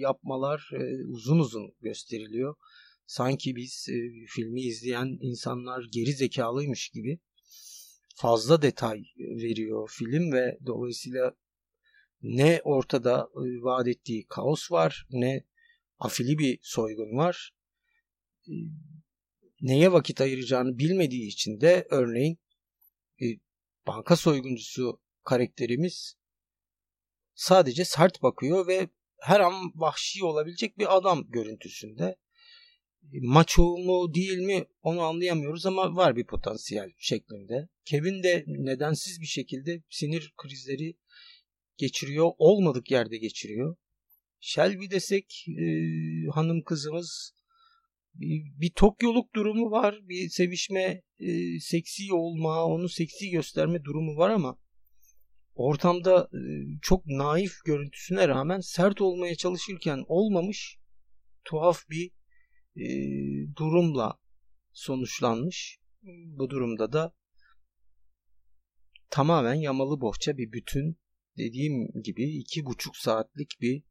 yapmalar 0.00 0.70
uzun 1.08 1.38
uzun 1.38 1.74
gösteriliyor 1.80 2.54
sanki 3.12 3.56
biz 3.56 3.86
e, 3.88 3.94
filmi 4.28 4.60
izleyen 4.60 5.18
insanlar 5.20 5.84
geri 5.92 6.12
zekalıymış 6.12 6.88
gibi 6.88 7.18
fazla 8.14 8.62
detay 8.62 9.02
veriyor 9.18 9.90
film 9.98 10.32
ve 10.32 10.58
dolayısıyla 10.66 11.36
ne 12.22 12.60
ortada 12.64 13.28
e, 13.36 13.62
vaat 13.62 13.88
ettiği 13.88 14.26
kaos 14.26 14.72
var 14.72 15.06
ne 15.10 15.44
afili 15.98 16.38
bir 16.38 16.58
soygun 16.62 17.16
var. 17.16 17.54
E, 18.48 18.52
neye 19.60 19.92
vakit 19.92 20.20
ayıracağını 20.20 20.78
bilmediği 20.78 21.28
için 21.28 21.60
de 21.60 21.86
örneğin 21.90 22.38
e, 23.22 23.24
banka 23.86 24.16
soyguncusu 24.16 25.00
karakterimiz 25.24 26.16
sadece 27.34 27.84
sert 27.84 28.22
bakıyor 28.22 28.66
ve 28.66 28.88
her 29.20 29.40
an 29.40 29.72
vahşi 29.74 30.24
olabilecek 30.24 30.78
bir 30.78 30.96
adam 30.96 31.24
görüntüsünde 31.28 32.16
maço 33.12 33.62
mu 33.62 34.14
değil 34.14 34.38
mi 34.38 34.64
onu 34.82 35.00
anlayamıyoruz 35.00 35.66
ama 35.66 35.96
var 35.96 36.16
bir 36.16 36.26
potansiyel 36.26 36.90
şeklinde. 36.98 37.68
Kevin 37.84 38.22
de 38.22 38.44
nedensiz 38.46 39.20
bir 39.20 39.26
şekilde 39.26 39.82
sinir 39.90 40.34
krizleri 40.36 40.96
geçiriyor, 41.76 42.30
olmadık 42.38 42.90
yerde 42.90 43.18
geçiriyor. 43.18 43.76
Shelby 44.40 44.90
desek 44.90 45.44
e, 45.48 45.64
hanım 46.34 46.62
kızımız 46.62 47.34
bir, 48.14 48.60
bir 48.60 48.70
Tokyoluk 48.70 49.34
durumu 49.34 49.70
var. 49.70 49.98
Bir 50.02 50.28
sevişme, 50.28 51.02
e, 51.18 51.60
seksi 51.60 52.14
olma, 52.14 52.64
onu 52.64 52.88
seksi 52.88 53.30
gösterme 53.30 53.84
durumu 53.84 54.16
var 54.16 54.30
ama 54.30 54.58
ortamda 55.54 56.28
e, 56.34 56.40
çok 56.82 57.06
naif 57.06 57.52
görüntüsüne 57.64 58.28
rağmen 58.28 58.60
sert 58.60 59.00
olmaya 59.00 59.34
çalışırken 59.34 60.04
olmamış 60.08 60.78
tuhaf 61.44 61.90
bir 61.90 62.10
e, 62.76 62.86
durumla 63.56 64.18
sonuçlanmış. 64.72 65.78
Bu 66.26 66.50
durumda 66.50 66.92
da 66.92 67.14
tamamen 69.10 69.54
yamalı 69.54 70.00
bohça 70.00 70.36
bir 70.36 70.52
bütün 70.52 70.98
dediğim 71.38 72.02
gibi 72.02 72.38
iki 72.38 72.64
buçuk 72.64 72.96
saatlik 72.96 73.60
bir 73.60 73.82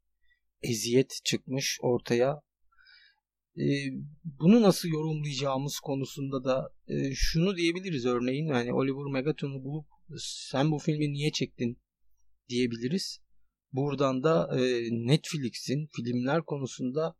eziyet 0.62 1.20
çıkmış 1.24 1.78
ortaya. 1.82 2.40
E, 3.56 3.64
bunu 4.24 4.62
nasıl 4.62 4.88
yorumlayacağımız 4.88 5.78
konusunda 5.78 6.44
da 6.44 6.70
e, 6.86 7.14
şunu 7.14 7.56
diyebiliriz 7.56 8.06
örneğin 8.06 8.46
yani 8.46 8.74
Oliver 8.74 9.12
Megaton'u 9.12 9.64
bulup 9.64 9.86
sen 10.18 10.70
bu 10.70 10.78
filmi 10.78 11.12
niye 11.12 11.32
çektin 11.32 11.78
diyebiliriz. 12.48 13.20
Buradan 13.72 14.22
da 14.22 14.56
Netflix'in 14.90 15.88
filmler 15.96 16.42
konusunda 16.42 17.14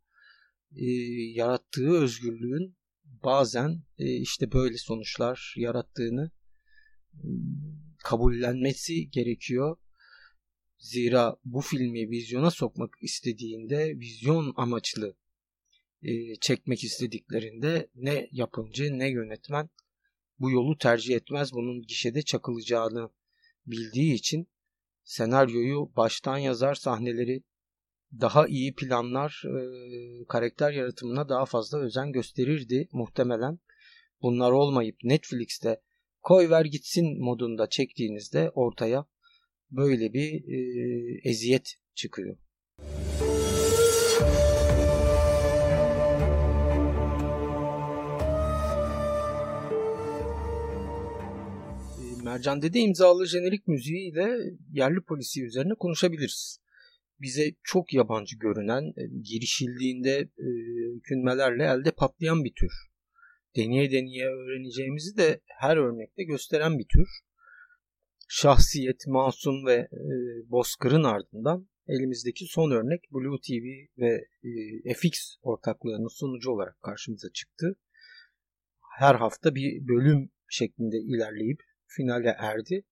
e, 0.75 0.85
yarattığı 1.33 1.91
özgürlüğün 1.91 2.77
bazen 3.23 3.83
e, 3.97 4.15
işte 4.15 4.51
böyle 4.51 4.77
sonuçlar 4.77 5.53
yarattığını 5.57 6.31
e, 7.13 7.27
kabullenmesi 8.03 9.09
gerekiyor. 9.09 9.77
Zira 10.77 11.35
bu 11.45 11.61
filmi 11.61 12.09
vizyona 12.09 12.51
sokmak 12.51 12.93
istediğinde 13.01 13.99
vizyon 13.99 14.53
amaçlı 14.55 15.15
e, 16.01 16.35
çekmek 16.35 16.83
istediklerinde 16.83 17.89
ne 17.95 18.29
yapımcı 18.31 18.99
ne 18.99 19.09
yönetmen 19.09 19.69
bu 20.39 20.51
yolu 20.51 20.77
tercih 20.77 21.15
etmez. 21.15 21.53
Bunun 21.53 21.81
gişede 21.81 22.21
çakılacağını 22.21 23.09
bildiği 23.65 24.13
için 24.13 24.47
senaryoyu 25.03 25.91
baştan 25.95 26.37
yazar 26.37 26.75
sahneleri 26.75 27.43
daha 28.21 28.47
iyi 28.47 28.75
planlar, 28.75 29.43
e, 29.45 30.25
karakter 30.25 30.71
yaratımına 30.71 31.29
daha 31.29 31.45
fazla 31.45 31.79
özen 31.79 32.11
gösterirdi 32.11 32.87
muhtemelen. 32.91 33.59
Bunlar 34.21 34.51
olmayıp 34.51 34.97
Netflix'te 35.03 35.81
koy 36.21 36.49
ver 36.49 36.65
gitsin 36.65 37.23
modunda 37.23 37.69
çektiğinizde 37.69 38.49
ortaya 38.49 39.05
böyle 39.71 40.13
bir 40.13 40.33
e, 40.33 41.29
eziyet 41.29 41.75
çıkıyor. 41.95 42.37
E, 51.99 52.23
Mercan 52.23 52.61
Dede 52.61 52.79
imzalı 52.79 53.27
jenerik 53.27 53.67
müziği 53.67 54.11
ile 54.11 54.37
yerli 54.71 55.01
polisi 55.01 55.45
üzerine 55.45 55.73
konuşabiliriz 55.75 56.62
bize 57.19 57.55
çok 57.63 57.93
yabancı 57.93 58.37
görünen, 58.37 58.83
e, 58.97 59.03
girişildiğinde 59.23 60.29
e, 60.37 60.47
elde 61.63 61.91
patlayan 61.91 62.43
bir 62.43 62.53
tür. 62.53 62.71
Deneye 63.55 63.91
deneye 63.91 64.27
öğreneceğimizi 64.27 65.17
de 65.17 65.41
her 65.45 65.77
örnekte 65.77 66.23
gösteren 66.23 66.79
bir 66.79 66.87
tür. 66.87 67.07
Şahsiyet, 68.27 69.07
masum 69.07 69.65
ve 69.65 69.73
e, 69.73 69.89
bozkırın 70.49 71.03
ardından 71.03 71.67
elimizdeki 71.87 72.45
son 72.45 72.71
örnek 72.71 73.11
Blue 73.11 73.39
TV 73.47 73.65
ve 74.01 74.27
e, 74.87 74.93
FX 74.93 75.35
ortaklığının 75.41 76.19
sonucu 76.19 76.51
olarak 76.51 76.81
karşımıza 76.81 77.27
çıktı. 77.33 77.75
Her 78.99 79.15
hafta 79.15 79.55
bir 79.55 79.87
bölüm 79.87 80.31
şeklinde 80.49 80.97
ilerleyip 80.97 81.59
finale 81.87 82.35
erdi. 82.39 82.83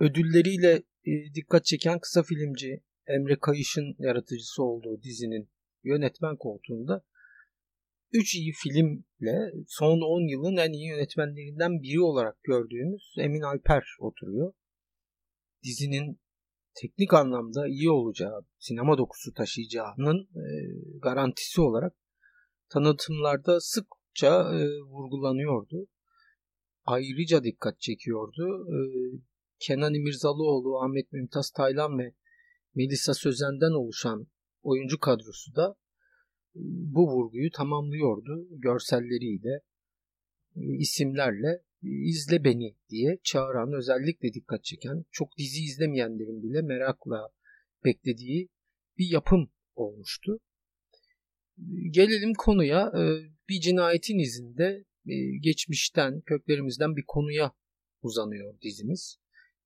Ödülleriyle 0.00 0.82
e, 1.04 1.34
dikkat 1.34 1.64
çeken 1.64 1.98
kısa 1.98 2.22
filmci 2.22 2.82
Emre 3.08 3.38
Kayış'ın 3.38 3.94
yaratıcısı 3.98 4.62
olduğu 4.62 5.02
dizinin 5.02 5.50
yönetmen 5.84 6.36
koltuğunda 6.36 7.04
3 8.12 8.34
iyi 8.34 8.52
filmle 8.52 9.52
son 9.66 10.00
10 10.00 10.28
yılın 10.28 10.56
en 10.56 10.72
iyi 10.72 10.88
yönetmenlerinden 10.88 11.82
biri 11.82 12.00
olarak 12.00 12.42
gördüğümüz 12.42 13.14
Emin 13.18 13.42
Alper 13.42 13.96
oturuyor. 14.00 14.52
Dizinin 15.64 16.20
teknik 16.74 17.14
anlamda 17.14 17.68
iyi 17.68 17.90
olacağı, 17.90 18.44
sinema 18.58 18.98
dokusu 18.98 19.32
taşıyacağının 19.32 20.28
e, 20.36 20.44
garantisi 21.02 21.60
olarak 21.60 21.94
tanıtımlarda 22.68 23.60
sıkça 23.60 24.54
e, 24.54 24.80
vurgulanıyordu. 24.82 25.86
Ayrıca 26.84 27.44
dikkat 27.44 27.80
çekiyordu. 27.80 28.66
E, 28.74 28.78
Kenan 29.58 29.94
İmirzalıoğlu, 29.94 30.80
Ahmet 30.80 31.12
Mümtaz 31.12 31.50
Taylan 31.50 31.98
ve 31.98 32.14
Melisa 32.74 33.14
Sözen'den 33.14 33.72
oluşan 33.72 34.26
oyuncu 34.62 34.98
kadrosu 34.98 35.54
da 35.54 35.76
e, 36.56 36.60
bu 36.94 37.08
vurguyu 37.08 37.50
tamamlıyordu. 37.50 38.48
Görselleriyle, 38.50 39.60
e, 40.56 40.60
isimlerle 40.78 41.62
e, 41.82 41.88
izle 41.88 42.44
beni 42.44 42.76
diye 42.88 43.18
çağıran, 43.22 43.72
özellikle 43.72 44.32
dikkat 44.32 44.64
çeken, 44.64 45.04
çok 45.10 45.38
dizi 45.38 45.64
izlemeyenlerin 45.64 46.42
bile 46.42 46.62
merakla 46.62 47.28
beklediği 47.84 48.48
bir 48.98 49.06
yapım 49.10 49.50
olmuştu. 49.74 50.40
Gelelim 51.90 52.34
konuya. 52.34 52.92
Bir 53.48 53.60
cinayetin 53.60 54.18
izinde 54.18 54.84
geçmişten, 55.40 56.20
köklerimizden 56.20 56.96
bir 56.96 57.04
konuya 57.06 57.52
uzanıyor 58.02 58.60
dizimiz 58.60 59.18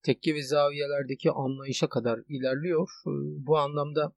tekke 0.03 0.35
ve 0.35 0.43
zaviyelerdeki 0.43 1.31
anlayışa 1.31 1.89
kadar 1.89 2.21
ilerliyor. 2.29 2.89
Ee, 3.07 3.11
bu 3.47 3.59
anlamda 3.59 4.13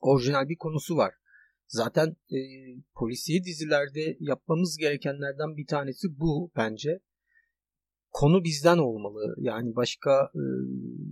orijinal 0.00 0.48
bir 0.48 0.56
konusu 0.56 0.96
var. 0.96 1.14
Zaten 1.66 2.16
e, 2.30 2.38
polisiye 2.94 3.44
dizilerde 3.44 4.16
yapmamız 4.20 4.76
gerekenlerden 4.76 5.56
bir 5.56 5.66
tanesi 5.66 6.20
bu 6.20 6.52
bence. 6.56 7.00
Konu 8.10 8.44
bizden 8.44 8.78
olmalı. 8.78 9.34
Yani 9.38 9.76
başka 9.76 10.32
e, 10.34 10.42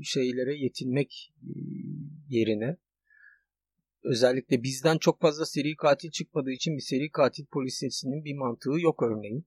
şeylere 0.02 0.56
yetinmek 0.56 1.34
e, 1.42 1.52
yerine 2.28 2.76
özellikle 4.04 4.62
bizden 4.62 4.98
çok 4.98 5.20
fazla 5.20 5.46
seri 5.46 5.76
katil 5.76 6.10
çıkmadığı 6.10 6.50
için 6.50 6.76
bir 6.76 6.82
seri 6.82 7.10
katil 7.10 7.46
polisiyesinin 7.46 8.24
bir 8.24 8.34
mantığı 8.34 8.80
yok 8.80 9.02
örneğin 9.02 9.46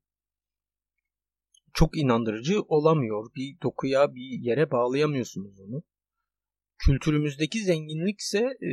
çok 1.79 1.97
inandırıcı 1.97 2.61
olamıyor. 2.61 3.31
Bir 3.35 3.61
dokuya, 3.61 4.15
bir 4.15 4.39
yere 4.39 4.71
bağlayamıyorsunuz 4.71 5.59
onu. 5.59 5.83
Kültürümüzdeki 6.77 7.63
zenginlik 7.63 8.19
ise 8.19 8.39
e, 8.61 8.71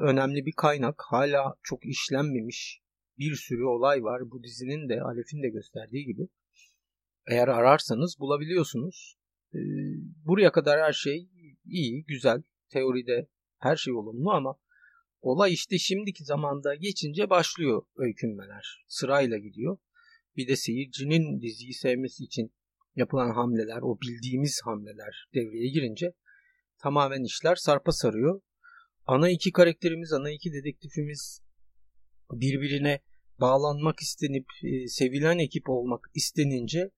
önemli 0.00 0.46
bir 0.46 0.52
kaynak. 0.52 1.02
Hala 1.08 1.54
çok 1.62 1.86
işlenmemiş 1.86 2.80
bir 3.18 3.34
sürü 3.34 3.64
olay 3.64 4.02
var. 4.02 4.30
Bu 4.30 4.42
dizinin 4.42 4.88
de 4.88 5.02
Alef'in 5.02 5.42
de 5.42 5.48
gösterdiği 5.48 6.04
gibi. 6.06 6.28
Eğer 7.30 7.48
ararsanız 7.48 8.16
bulabiliyorsunuz. 8.20 9.16
E, 9.54 9.58
buraya 10.24 10.52
kadar 10.52 10.80
her 10.80 10.92
şey 10.92 11.28
iyi, 11.64 12.04
güzel. 12.04 12.42
Teoride 12.68 13.28
her 13.58 13.76
şey 13.76 13.92
olumlu 13.94 14.30
ama 14.30 14.56
olay 15.20 15.52
işte 15.52 15.78
şimdiki 15.78 16.24
zamanda 16.24 16.74
geçince 16.74 17.30
başlıyor 17.30 17.82
öykünmeler. 17.96 18.84
Sırayla 18.88 19.38
gidiyor. 19.38 19.78
Bir 20.36 20.48
de 20.48 20.56
seyircinin 20.56 21.42
diziyi 21.42 21.74
sevmesi 21.74 22.24
için 22.24 22.52
yapılan 22.96 23.30
hamleler, 23.30 23.82
o 23.82 23.98
bildiğimiz 24.00 24.60
hamleler 24.64 25.28
devreye 25.34 25.70
girince 25.70 26.12
tamamen 26.82 27.24
işler 27.24 27.56
sarpa 27.56 27.92
sarıyor. 27.92 28.40
Ana 29.06 29.30
iki 29.30 29.52
karakterimiz, 29.52 30.12
ana 30.12 30.30
iki 30.30 30.52
dedektifimiz 30.52 31.42
birbirine 32.32 33.00
bağlanmak 33.40 34.00
istenip 34.00 34.46
e, 34.64 34.88
sevilen 34.88 35.38
ekip 35.38 35.68
olmak 35.68 36.00
istenince 36.14 36.90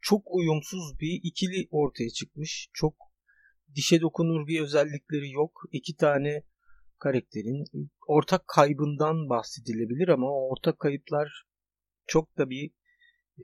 çok 0.00 0.22
uyumsuz 0.34 1.00
bir 1.00 1.20
ikili 1.22 1.68
ortaya 1.70 2.10
çıkmış. 2.10 2.68
Çok 2.72 2.94
dişe 3.74 4.00
dokunur 4.00 4.46
bir 4.46 4.60
özellikleri 4.60 5.30
yok. 5.30 5.62
İki 5.72 5.96
tane 5.96 6.42
karakterin 6.98 7.64
ortak 8.06 8.48
kaybından 8.48 9.28
bahsedilebilir 9.28 10.08
ama 10.08 10.26
o 10.26 10.50
ortak 10.50 10.78
kayıplar 10.78 11.44
çok 12.06 12.38
da 12.38 12.50
bir 12.50 12.70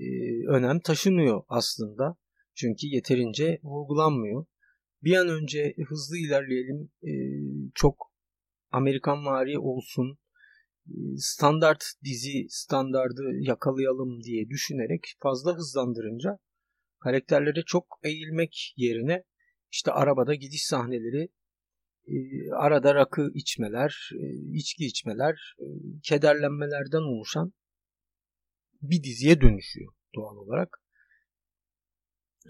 e, 0.01 0.07
önem 0.49 0.81
taşımıyor 0.81 1.43
aslında. 1.49 2.17
Çünkü 2.55 2.87
yeterince 2.87 3.61
vurgulanmıyor. 3.63 4.47
Bir 5.03 5.17
an 5.17 5.29
önce 5.29 5.75
hızlı 5.89 6.19
ilerleyelim. 6.19 6.91
E, 7.03 7.13
çok 7.75 8.13
Amerikan 8.71 9.27
vari 9.27 9.59
olsun. 9.59 10.19
E, 10.87 10.95
standart 11.17 11.85
dizi 12.05 12.47
standardı 12.49 13.23
yakalayalım 13.41 14.23
diye 14.23 14.49
düşünerek 14.49 15.05
fazla 15.23 15.57
hızlandırınca 15.57 16.39
karakterlere 17.01 17.63
çok 17.67 17.85
eğilmek 18.03 18.75
yerine 18.77 19.25
işte 19.71 19.93
arabada 19.93 20.35
gidiş 20.35 20.67
sahneleri, 20.67 21.29
e, 22.07 22.17
arada 22.53 22.95
rakı 22.95 23.31
içmeler, 23.35 24.11
e, 24.15 24.25
içki 24.53 24.87
içmeler, 24.87 25.55
e, 25.59 25.67
kederlenmelerden 26.03 27.03
oluşan 27.03 27.53
bir 28.83 29.03
diziye 29.03 29.41
dönüşüyor 29.41 29.93
doğal 30.15 30.37
olarak. 30.37 30.83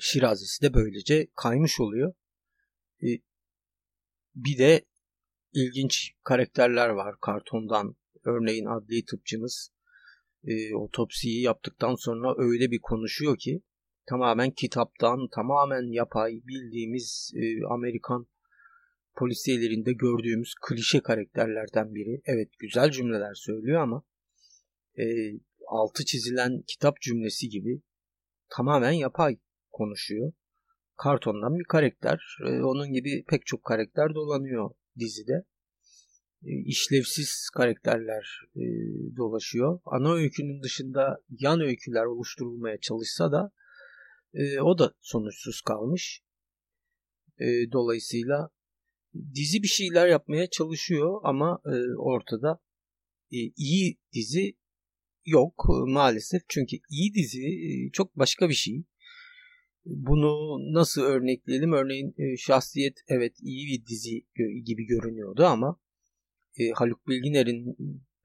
Şirazesi 0.01 0.62
de 0.62 0.74
böylece 0.74 1.28
kaymış 1.37 1.81
oluyor. 1.81 2.14
E, 3.03 3.09
bir 4.35 4.59
de 4.59 4.85
ilginç 5.53 6.12
karakterler 6.24 6.89
var 6.89 7.14
kartondan. 7.20 7.97
Örneğin 8.24 8.66
adli 8.66 9.05
tıpçımız 9.05 9.72
e, 10.45 10.74
otopsiyi 10.74 11.43
yaptıktan 11.43 11.95
sonra 11.95 12.35
öyle 12.39 12.70
bir 12.70 12.81
konuşuyor 12.81 13.39
ki 13.39 13.62
tamamen 14.07 14.51
kitaptan, 14.51 15.28
tamamen 15.35 15.93
yapay 15.93 16.33
bildiğimiz 16.45 17.33
e, 17.37 17.66
Amerikan 17.66 18.26
polisiyelerinde 19.16 19.93
gördüğümüz 19.93 20.55
klişe 20.68 21.01
karakterlerden 21.01 21.95
biri. 21.95 22.20
Evet 22.24 22.49
güzel 22.59 22.91
cümleler 22.91 23.35
söylüyor 23.35 23.81
ama 23.81 24.03
altı 25.71 26.05
çizilen 26.05 26.62
kitap 26.66 27.01
cümlesi 27.01 27.49
gibi 27.49 27.83
tamamen 28.57 28.93
yapay 28.93 29.39
konuşuyor. 29.71 30.33
Kartondan 30.97 31.59
bir 31.59 31.64
karakter. 31.64 32.37
E, 32.47 32.62
onun 32.62 32.93
gibi 32.93 33.25
pek 33.29 33.47
çok 33.47 33.64
karakter 33.64 34.14
dolanıyor 34.14 34.71
dizide. 34.99 35.45
E, 36.43 36.51
işlevsiz 36.64 37.51
karakterler 37.57 38.41
e, 38.57 38.64
dolaşıyor. 39.16 39.81
Ana 39.85 40.12
öykünün 40.12 40.62
dışında 40.62 41.18
yan 41.39 41.61
öyküler 41.61 42.05
oluşturulmaya 42.05 42.81
çalışsa 42.81 43.33
da 43.33 43.53
e, 44.35 44.61
o 44.61 44.79
da 44.79 44.95
sonuçsuz 45.01 45.61
kalmış. 45.61 46.23
E, 47.39 47.73
dolayısıyla 47.73 48.51
dizi 49.35 49.62
bir 49.62 49.68
şeyler 49.68 50.09
yapmaya 50.09 50.51
çalışıyor 50.51 51.21
ama 51.25 51.61
e, 51.64 51.75
ortada 51.99 52.61
e, 53.33 53.39
iyi 53.57 53.99
dizi 54.12 54.59
yok 55.27 55.64
maalesef. 55.87 56.43
Çünkü 56.49 56.77
iyi 56.91 57.14
dizi 57.14 57.47
e, 57.47 57.91
çok 57.93 58.18
başka 58.18 58.49
bir 58.49 58.55
şey. 58.55 58.85
Bunu 59.85 60.59
nasıl 60.75 61.03
örnekleyelim? 61.03 61.73
Örneğin 61.73 62.14
e, 62.18 62.37
Şahsiyet 62.37 63.01
evet 63.09 63.37
iyi 63.41 63.66
bir 63.66 63.87
dizi 63.87 64.27
gibi 64.64 64.87
görünüyordu 64.87 65.45
ama 65.45 65.81
e, 66.59 66.71
Haluk 66.71 67.09
Bilginer'in 67.09 67.77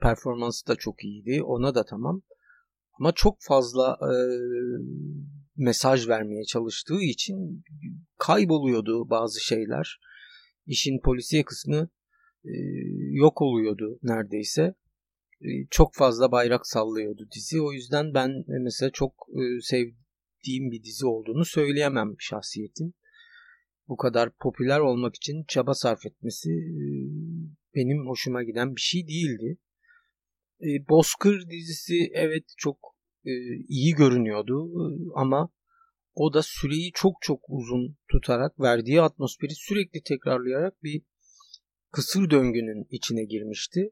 performansı 0.01 0.67
da 0.67 0.75
çok 0.75 1.03
iyiydi. 1.03 1.43
Ona 1.43 1.75
da 1.75 1.85
tamam. 1.85 2.21
Ama 2.99 3.11
çok 3.11 3.37
fazla 3.39 3.97
e, 4.01 4.13
mesaj 5.57 6.07
vermeye 6.07 6.43
çalıştığı 6.43 7.01
için 7.01 7.63
kayboluyordu 8.17 9.09
bazı 9.09 9.41
şeyler. 9.41 9.99
İşin 10.65 10.99
polisiye 11.03 11.43
kısmı 11.43 11.89
e, 12.45 12.53
yok 13.11 13.41
oluyordu 13.41 13.99
neredeyse. 14.03 14.75
E, 15.41 15.47
çok 15.71 15.93
fazla 15.93 16.31
bayrak 16.31 16.67
sallıyordu 16.67 17.27
dizi. 17.35 17.61
O 17.61 17.71
yüzden 17.73 18.13
ben 18.13 18.43
mesela 18.47 18.91
çok 18.91 19.13
e, 19.29 19.61
sevdiğim 19.61 20.71
bir 20.71 20.83
dizi 20.83 21.05
olduğunu 21.05 21.45
söyleyemem 21.45 22.15
şahsiyetin. 22.19 22.95
Bu 23.87 23.97
kadar 23.97 24.29
popüler 24.35 24.79
olmak 24.79 25.15
için 25.15 25.43
çaba 25.47 25.73
sarf 25.73 26.05
etmesi 26.05 26.49
e, 26.49 26.83
benim 27.75 28.07
hoşuma 28.07 28.43
giden 28.43 28.75
bir 28.75 28.81
şey 28.81 29.07
değildi. 29.07 29.57
E, 30.61 30.67
Bozkır 30.89 31.49
dizisi 31.49 32.09
evet 32.13 32.43
çok 32.57 32.77
e, 33.25 33.31
iyi 33.67 33.93
görünüyordu 33.93 34.67
e, 34.67 34.85
ama 35.15 35.49
o 36.13 36.33
da 36.33 36.41
süreyi 36.43 36.91
çok 36.93 37.13
çok 37.21 37.39
uzun 37.47 37.97
tutarak 38.11 38.59
verdiği 38.59 39.01
atmosferi 39.01 39.55
sürekli 39.55 40.03
tekrarlayarak 40.03 40.83
bir 40.83 41.01
kısır 41.91 42.29
döngünün 42.29 42.87
içine 42.89 43.25
girmişti. 43.25 43.91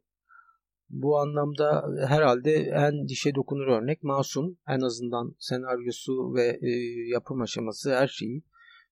Bu 0.93 1.17
anlamda 1.19 1.85
herhalde 2.07 2.51
en 2.53 3.07
dişe 3.07 3.35
dokunur 3.35 3.67
örnek 3.67 4.03
Masum. 4.03 4.57
En 4.67 4.81
azından 4.81 5.35
senaryosu 5.39 6.33
ve 6.35 6.59
e, 6.61 6.69
yapım 7.09 7.41
aşaması 7.41 7.95
her 7.95 8.07
şeyi 8.07 8.43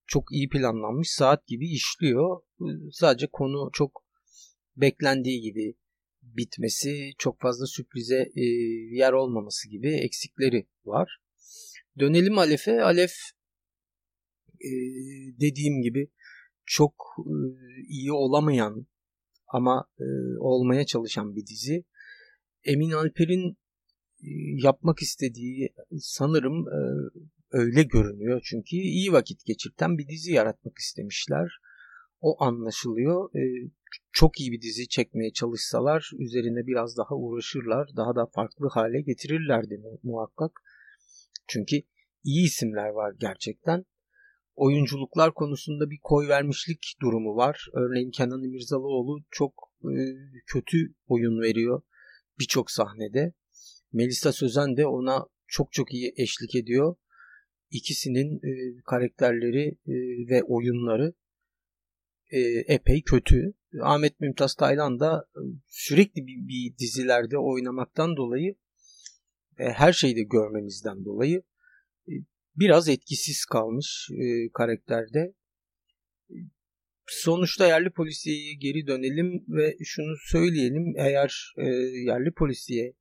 çok 0.07 0.23
iyi 0.31 0.49
planlanmış. 0.49 1.09
Saat 1.09 1.47
gibi 1.47 1.69
işliyor. 1.71 2.41
Sadece 2.91 3.27
konu 3.27 3.69
çok 3.73 4.05
beklendiği 4.77 5.41
gibi 5.41 5.75
bitmesi, 6.21 7.11
çok 7.17 7.41
fazla 7.41 7.65
sürprize 7.65 8.29
e, 8.35 8.45
yer 8.95 9.13
olmaması 9.13 9.69
gibi 9.69 9.95
eksikleri 9.95 10.67
var. 10.85 11.21
Dönelim 11.99 12.37
Alef'e. 12.37 12.81
Alef 12.83 13.13
e, 14.59 14.71
dediğim 15.39 15.81
gibi 15.81 16.11
çok 16.65 16.93
e, 17.19 17.33
iyi 17.87 18.11
olamayan 18.11 18.87
ama 19.47 19.89
e, 19.99 20.05
olmaya 20.39 20.85
çalışan 20.85 21.35
bir 21.35 21.45
dizi. 21.45 21.85
Emin 22.63 22.91
Alper'in 22.91 23.57
e, 24.23 24.29
yapmak 24.63 25.01
istediği 25.01 25.73
sanırım 25.99 26.67
e, 26.67 26.79
öyle 27.51 27.83
görünüyor. 27.83 28.41
Çünkü 28.43 28.75
iyi 28.75 29.11
vakit 29.11 29.45
geçirten 29.45 29.97
bir 29.97 30.07
dizi 30.07 30.31
yaratmak 30.31 30.77
istemişler. 30.77 31.51
O 32.21 32.43
anlaşılıyor. 32.43 33.35
E, 33.35 33.71
çok 34.11 34.39
iyi 34.39 34.51
bir 34.51 34.61
dizi 34.61 34.87
çekmeye 34.87 35.33
çalışsalar 35.33 36.11
üzerine 36.19 36.67
biraz 36.67 36.97
daha 36.97 37.15
uğraşırlar. 37.15 37.89
Daha 37.95 38.15
da 38.15 38.25
farklı 38.25 38.69
hale 38.71 39.01
getirirlerdi 39.01 39.81
muhakkak. 40.03 40.51
Çünkü 41.47 41.75
iyi 42.23 42.45
isimler 42.45 42.89
var 42.89 43.13
gerçekten. 43.19 43.85
Oyunculuklar 44.55 45.33
konusunda 45.33 45.89
bir 45.89 45.99
koy 46.03 46.27
vermişlik 46.27 46.95
durumu 47.01 47.35
var. 47.35 47.67
Örneğin 47.73 48.11
Kenan 48.11 48.43
İmirzalıoğlu 48.43 49.23
çok 49.31 49.53
kötü 50.47 50.93
oyun 51.07 51.41
veriyor 51.41 51.81
birçok 52.41 52.71
sahnede. 52.71 53.33
Melisa 53.93 54.33
Sözen 54.33 54.77
de 54.77 54.85
ona 54.85 55.25
çok 55.47 55.73
çok 55.73 55.93
iyi 55.93 56.13
eşlik 56.17 56.55
ediyor. 56.55 56.95
İkisinin 57.71 58.35
e, 58.35 58.81
karakterleri 58.85 59.67
e, 59.67 59.95
ve 60.29 60.43
oyunları 60.43 61.13
e, 62.29 62.39
epey 62.73 63.03
kötü. 63.03 63.53
Ahmet 63.81 64.19
Mümtaz 64.19 64.55
Taylan 64.55 64.99
da 64.99 65.25
e, 65.35 65.41
sürekli 65.67 66.27
bir, 66.27 66.47
bir 66.47 66.77
dizilerde 66.77 67.37
oynamaktan 67.37 68.17
dolayı 68.17 68.55
e, 69.59 69.63
her 69.63 69.93
şeyi 69.93 70.15
de 70.15 70.23
görmemizden 70.23 71.05
dolayı 71.05 71.43
e, 72.07 72.13
biraz 72.55 72.89
etkisiz 72.89 73.45
kalmış 73.45 74.09
e, 74.11 74.51
karakterde. 74.53 75.33
Sonuçta 77.11 77.67
yerli 77.67 77.89
polisiye 77.89 78.53
geri 78.53 78.87
dönelim 78.87 79.45
ve 79.47 79.77
şunu 79.83 80.15
söyleyelim. 80.31 80.93
Eğer 80.97 81.53
e, 81.57 81.65
yerli 82.05 82.31
polisiye 82.31 82.93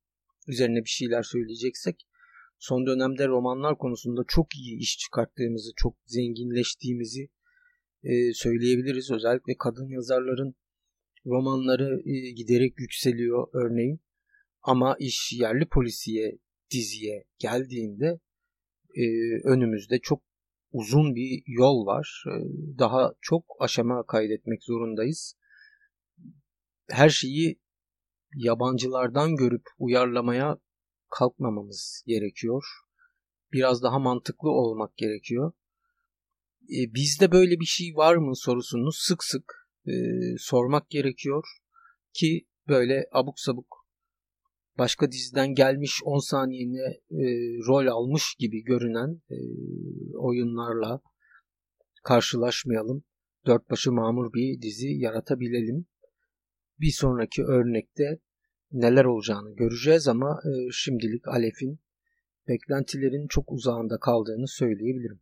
üzerine 0.47 0.83
bir 0.83 0.89
şeyler 0.89 1.23
söyleyeceksek 1.23 2.07
son 2.59 2.85
dönemde 2.85 3.27
romanlar 3.27 3.77
konusunda 3.77 4.21
çok 4.27 4.55
iyi 4.55 4.79
iş 4.79 4.97
çıkarttığımızı, 4.97 5.71
çok 5.75 5.97
zenginleştiğimizi 6.05 7.29
e, 8.03 8.33
söyleyebiliriz. 8.33 9.11
Özellikle 9.11 9.57
kadın 9.59 9.89
yazarların 9.89 10.55
romanları 11.25 12.01
e, 12.05 12.31
giderek 12.31 12.79
yükseliyor 12.79 13.47
örneğin. 13.53 14.01
Ama 14.61 14.95
iş 14.99 15.33
yerli 15.33 15.65
polisiye 15.65 16.37
diziye 16.71 17.23
geldiğinde 17.39 18.19
e, 18.95 19.05
önümüzde 19.43 19.99
çok 19.99 20.30
uzun 20.71 21.15
bir 21.15 21.43
yol 21.47 21.85
var. 21.85 22.23
E, 22.27 22.33
daha 22.79 23.13
çok 23.21 23.45
aşama 23.59 24.05
kaydetmek 24.05 24.63
zorundayız. 24.63 25.35
Her 26.89 27.09
şeyi 27.09 27.59
yabancılardan 28.35 29.35
görüp 29.35 29.63
uyarlamaya 29.79 30.57
kalkmamamız 31.09 32.03
gerekiyor. 32.07 32.63
Biraz 33.53 33.83
daha 33.83 33.99
mantıklı 33.99 34.49
olmak 34.49 34.97
gerekiyor. 34.97 35.53
E, 36.63 36.93
bizde 36.93 37.31
böyle 37.31 37.59
bir 37.59 37.65
şey 37.65 37.95
var 37.95 38.15
mı 38.15 38.35
sorusunu 38.35 38.91
sık 38.91 39.23
sık 39.23 39.53
e, 39.87 39.93
sormak 40.37 40.89
gerekiyor 40.89 41.43
ki 42.13 42.47
böyle 42.67 43.05
abuk 43.11 43.39
sabuk 43.39 43.80
başka 44.77 45.11
diziden 45.11 45.53
gelmiş 45.53 46.01
10 46.05 46.19
saniyene 46.19 46.99
e, 47.11 47.25
rol 47.67 47.87
almış 47.87 48.35
gibi 48.39 48.63
görünen 48.63 49.21
e, 49.29 49.37
oyunlarla 50.17 51.01
karşılaşmayalım. 52.03 53.03
Dört 53.45 53.69
başı 53.69 53.91
mamur 53.91 54.33
bir 54.33 54.61
dizi 54.61 54.87
yaratabilelim. 54.87 55.85
Bir 56.79 56.91
sonraki 56.91 57.43
örnekte 57.43 58.19
neler 58.71 59.05
olacağını 59.05 59.55
göreceğiz 59.55 60.07
ama 60.07 60.39
e, 60.45 60.71
şimdilik 60.71 61.27
Alef'in 61.27 61.79
beklentilerin 62.47 63.27
çok 63.27 63.51
uzağında 63.51 63.99
kaldığını 63.99 64.47
söyleyebilirim. 64.47 65.21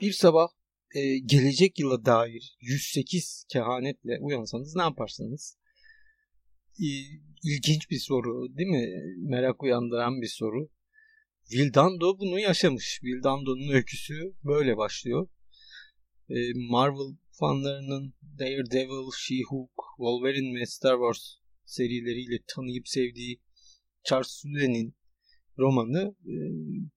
Bir 0.00 0.12
sabah 0.12 0.48
e, 0.94 1.18
gelecek 1.18 1.78
yıla 1.78 2.04
dair 2.04 2.56
108 2.60 3.44
kehanetle 3.48 4.18
uyansanız 4.20 4.76
ne 4.76 4.82
yaparsınız? 4.82 5.56
ilginç 7.44 7.90
bir 7.90 7.98
soru 7.98 8.56
değil 8.56 8.68
mi? 8.68 8.86
Merak 9.16 9.62
uyandıran 9.62 10.20
bir 10.20 10.28
soru. 10.28 10.68
Vildando 11.52 12.18
bunu 12.18 12.38
yaşamış. 12.38 13.00
Vildando'nun 13.04 13.72
öyküsü 13.72 14.34
böyle 14.44 14.76
başlıyor. 14.76 15.28
Ee, 16.28 16.34
Marvel 16.54 17.16
fanlarının 17.40 18.14
Daredevil, 18.38 19.10
She-Hulk, 19.18 19.76
Wolverine 19.96 20.60
ve 20.60 20.66
Star 20.66 20.94
Wars 20.94 21.34
serileriyle 21.64 22.38
tanıyıp 22.46 22.88
sevdiği 22.88 23.40
Charles 24.04 24.30
Soule'nin 24.30 24.94
romanı 25.58 26.14
e, 26.24 26.34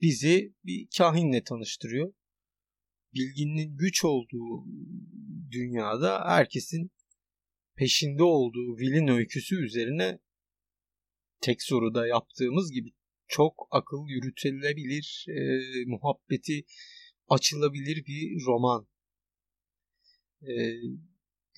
bizi 0.01 0.54
bir 0.66 0.88
kahinle 0.97 1.43
tanıştırıyor. 1.43 2.14
Bilginin 3.14 3.78
güç 3.78 4.05
olduğu 4.05 4.66
dünyada 5.51 6.26
herkesin 6.26 6.91
peşinde 7.76 8.24
olduğu 8.24 8.78
Will'in 8.78 9.07
öyküsü 9.07 9.66
üzerine 9.66 10.20
tek 11.41 11.61
soruda 11.61 12.07
yaptığımız 12.07 12.72
gibi 12.72 12.89
çok 13.28 13.68
akıl 13.72 14.07
yürütülebilir, 14.07 15.26
e, 15.30 15.41
muhabbeti 15.86 16.66
açılabilir 17.28 18.05
bir 18.05 18.45
roman. 18.45 18.88
E, 20.41 20.53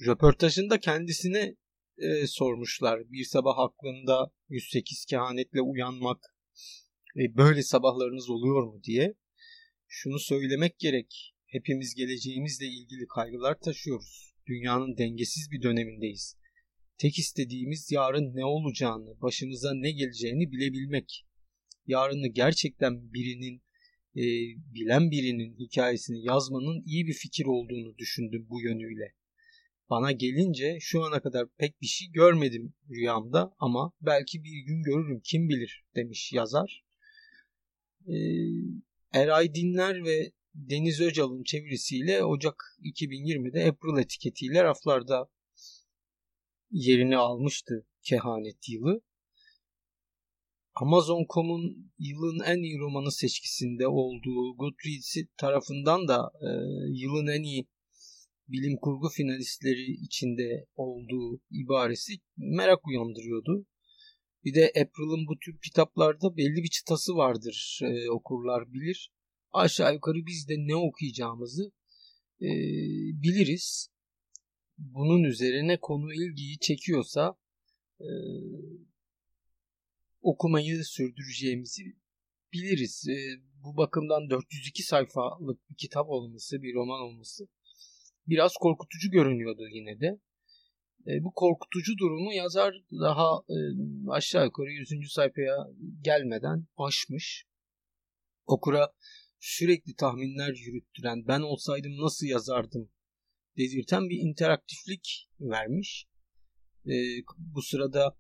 röportajında 0.07 0.79
kendisine 0.79 1.55
e, 1.97 2.27
sormuşlar. 2.27 3.11
Bir 3.11 3.23
sabah 3.23 3.59
aklında 3.59 4.31
108 4.49 5.05
kehanetle 5.05 5.61
uyanmak 5.61 6.35
e, 7.15 7.37
böyle 7.37 7.63
sabahlarınız 7.63 8.29
oluyor 8.29 8.63
mu 8.63 8.83
diye. 8.83 9.13
Şunu 9.87 10.19
söylemek 10.19 10.79
gerek. 10.79 11.34
Hepimiz 11.55 11.95
geleceğimizle 11.95 12.65
ilgili 12.65 13.07
kaygılar 13.07 13.59
taşıyoruz. 13.59 14.33
Dünyanın 14.47 14.97
dengesiz 14.97 15.51
bir 15.51 15.61
dönemindeyiz. 15.61 16.37
Tek 16.97 17.19
istediğimiz 17.19 17.91
yarın 17.91 18.35
ne 18.35 18.45
olacağını, 18.45 19.21
başımıza 19.21 19.73
ne 19.73 19.91
geleceğini 19.91 20.51
bilebilmek. 20.51 21.25
Yarını 21.87 22.27
gerçekten 22.27 23.13
birinin, 23.13 23.63
e, 24.15 24.23
bilen 24.73 25.11
birinin 25.11 25.57
hikayesini 25.59 26.25
yazmanın 26.25 26.83
iyi 26.85 27.07
bir 27.07 27.13
fikir 27.13 27.45
olduğunu 27.45 27.97
düşündüm 27.97 28.47
bu 28.49 28.61
yönüyle. 28.61 29.13
Bana 29.89 30.11
gelince 30.11 30.77
şu 30.79 31.03
ana 31.03 31.21
kadar 31.21 31.47
pek 31.57 31.81
bir 31.81 31.87
şey 31.87 32.11
görmedim 32.11 32.73
rüyamda 32.89 33.55
ama 33.59 33.93
belki 34.01 34.43
bir 34.43 34.65
gün 34.65 34.83
görürüm 34.83 35.21
kim 35.23 35.49
bilir 35.49 35.83
demiş 35.95 36.33
yazar. 36.33 36.83
Ee, 38.07 38.15
Eray 39.13 39.55
Dinler 39.55 40.03
ve 40.03 40.34
Deniz 40.55 41.01
Öcal'ın 41.01 41.43
çevirisiyle 41.43 42.23
Ocak 42.23 42.55
2020'de 42.83 43.69
April 43.69 44.03
etiketiyle 44.03 44.63
raflarda 44.63 45.29
yerini 46.71 47.17
almıştı 47.17 47.87
kehanet 48.01 48.69
yılı. 48.69 49.01
Amazon.com'un 50.75 51.91
yılın 51.99 52.39
en 52.45 52.63
iyi 52.63 52.79
romanı 52.79 53.11
seçkisinde 53.11 53.87
olduğu 53.87 54.57
Goodreads 54.57 55.15
tarafından 55.37 56.07
da 56.07 56.31
e, 56.41 56.49
yılın 56.91 57.27
en 57.27 57.43
iyi 57.43 57.67
bilim 58.47 58.77
kurgu 58.81 59.09
finalistleri 59.09 59.91
içinde 59.91 60.65
olduğu 60.75 61.39
ibaresi 61.51 62.13
merak 62.37 62.87
uyandırıyordu. 62.87 63.65
Bir 64.43 64.53
de 64.53 64.65
April'ın 64.67 65.27
bu 65.27 65.39
tür 65.39 65.59
kitaplarda 65.61 66.37
belli 66.37 66.63
bir 66.63 66.69
çıtası 66.69 67.15
vardır 67.15 67.79
e, 67.83 68.09
okurlar 68.09 68.73
bilir. 68.73 69.14
Aşağı 69.55 69.93
yukarı 69.93 70.25
biz 70.25 70.49
de 70.49 70.53
ne 70.57 70.75
okuyacağımızı 70.75 71.71
e, 72.41 72.49
biliriz. 73.23 73.89
Bunun 74.77 75.23
üzerine 75.23 75.79
konu 75.79 76.13
ilgiyi 76.13 76.59
çekiyorsa 76.59 77.35
e, 77.99 78.09
okumayı 80.21 80.83
sürdüreceğimizi 80.83 81.83
biliriz. 82.53 83.07
E, 83.09 83.15
bu 83.63 83.77
bakımdan 83.77 84.29
402 84.29 84.83
sayfalık 84.83 85.69
bir 85.69 85.75
kitap 85.75 86.09
olması, 86.09 86.61
bir 86.61 86.73
roman 86.73 87.01
olması 87.01 87.47
biraz 88.27 88.53
korkutucu 88.53 89.11
görünüyordu 89.11 89.67
yine 89.69 89.99
de. 89.99 90.19
E, 91.07 91.23
bu 91.23 91.31
korkutucu 91.31 91.97
durumu 91.97 92.33
yazar 92.33 92.75
daha 92.91 93.43
e, 93.49 93.57
aşağı 94.11 94.45
yukarı 94.45 94.71
100. 94.71 95.13
sayfaya 95.13 95.57
gelmeden 96.01 96.67
aşmış. 96.77 97.45
Okura 98.45 98.91
sürekli 99.45 99.95
tahminler 99.95 100.53
yürüttüren 100.53 101.27
ben 101.27 101.41
olsaydım 101.41 101.91
nasıl 101.97 102.25
yazardım 102.25 102.89
dedirten 103.57 104.09
bir 104.09 104.17
interaktiflik 104.17 105.29
vermiş. 105.39 106.05
E, 106.85 106.93
bu 107.37 107.61
sırada 107.61 108.17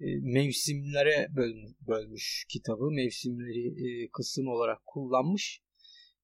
e, 0.00 0.06
mevsimlere 0.20 1.28
böl, 1.36 1.54
bölmüş 1.88 2.46
kitabı. 2.48 2.90
Mevsimleri 2.90 3.66
e, 3.66 4.10
kısım 4.10 4.48
olarak 4.48 4.86
kullanmış. 4.86 5.60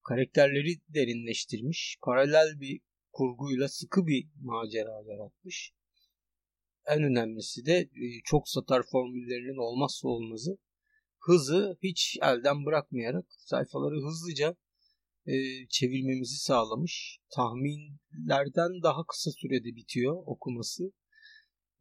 Karakterleri 0.03 0.75
derinleştirmiş. 0.89 1.97
Paralel 2.01 2.59
bir 2.59 2.81
kurguyla 3.11 3.67
sıkı 3.67 4.07
bir 4.07 4.27
macera 4.41 5.01
yaratmış. 5.07 5.71
En 6.87 7.03
önemlisi 7.03 7.65
de 7.65 7.77
e, 7.77 8.05
çok 8.25 8.49
satar 8.49 8.83
formüllerinin 8.91 9.57
olmazsa 9.57 10.07
olmazı 10.07 10.57
hızı 11.25 11.77
hiç 11.83 12.17
elden 12.21 12.65
bırakmayarak 12.65 13.25
sayfaları 13.29 13.95
hızlıca 13.95 14.55
e, 15.27 15.33
çevirmemizi 15.69 16.37
sağlamış. 16.37 17.19
Tahminlerden 17.35 18.83
daha 18.83 19.05
kısa 19.07 19.31
sürede 19.31 19.75
bitiyor 19.75 20.23
okuması. 20.25 20.83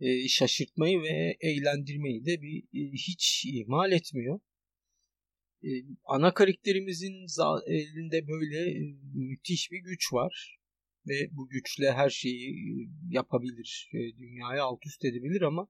E, 0.00 0.28
şaşırtmayı 0.28 1.02
ve 1.02 1.36
eğlendirmeyi 1.40 2.24
de 2.26 2.42
bir 2.42 2.62
e, 2.62 2.92
hiç 2.92 3.44
ihmal 3.46 3.92
etmiyor. 3.92 4.40
E, 5.64 5.70
ana 6.04 6.34
karakterimizin 6.34 7.26
elinde 7.66 8.28
böyle 8.28 8.70
e, 8.70 8.80
müthiş 9.14 9.70
bir 9.72 9.78
güç 9.78 10.12
var 10.12 10.58
ve 11.08 11.28
bu 11.32 11.48
güçle 11.48 11.92
her 11.92 12.10
şeyi 12.10 12.50
e, 12.50 12.88
yapabilir, 13.10 13.90
e, 13.94 13.98
dünyayı 14.18 14.62
alt 14.62 14.86
üst 14.86 15.04
edebilir 15.04 15.42
ama 15.42 15.68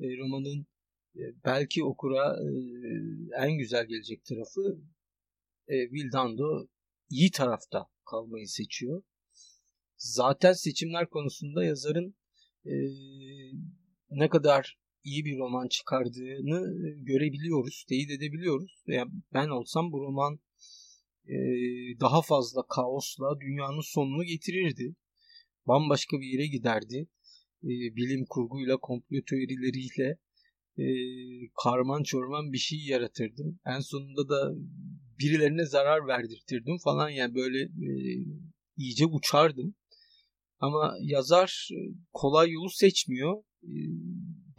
e, 0.00 0.04
romanın 0.18 0.66
belki 1.44 1.84
okura 1.84 2.36
en 3.38 3.58
güzel 3.58 3.86
gelecek 3.86 4.24
tarafı 4.24 4.80
Vildando 5.68 6.66
iyi 7.10 7.30
tarafta 7.30 7.86
kalmayı 8.10 8.48
seçiyor. 8.48 9.02
Zaten 9.96 10.52
seçimler 10.52 11.08
konusunda 11.08 11.64
yazarın 11.64 12.14
ne 14.10 14.28
kadar 14.28 14.78
iyi 15.04 15.24
bir 15.24 15.38
roman 15.38 15.68
çıkardığını 15.68 16.76
görebiliyoruz, 16.96 17.84
teyit 17.88 18.10
edebiliyoruz. 18.10 18.82
Yani 18.86 19.10
ben 19.32 19.48
olsam 19.48 19.92
bu 19.92 20.00
roman 20.00 20.40
daha 22.00 22.22
fazla 22.22 22.66
kaosla 22.68 23.40
dünyanın 23.40 23.80
sonunu 23.80 24.24
getirirdi. 24.24 24.94
Bambaşka 25.66 26.20
bir 26.20 26.26
yere 26.26 26.46
giderdi. 26.46 27.08
bilim 27.96 28.24
kurguyla, 28.28 28.76
komplo 28.76 29.16
teorileriyle 29.30 30.18
karman 31.62 32.02
çorman 32.02 32.52
bir 32.52 32.58
şey 32.58 32.78
yaratırdım. 32.86 33.60
En 33.66 33.80
sonunda 33.80 34.28
da 34.28 34.52
birilerine 35.18 35.66
zarar 35.66 36.06
verdirtirdim 36.06 36.78
falan 36.84 37.08
yani 37.08 37.34
böyle 37.34 37.68
iyice 38.76 39.06
uçardım. 39.06 39.74
Ama 40.58 40.96
yazar 41.00 41.68
kolay 42.12 42.50
yolu 42.50 42.70
seçmiyor. 42.70 43.42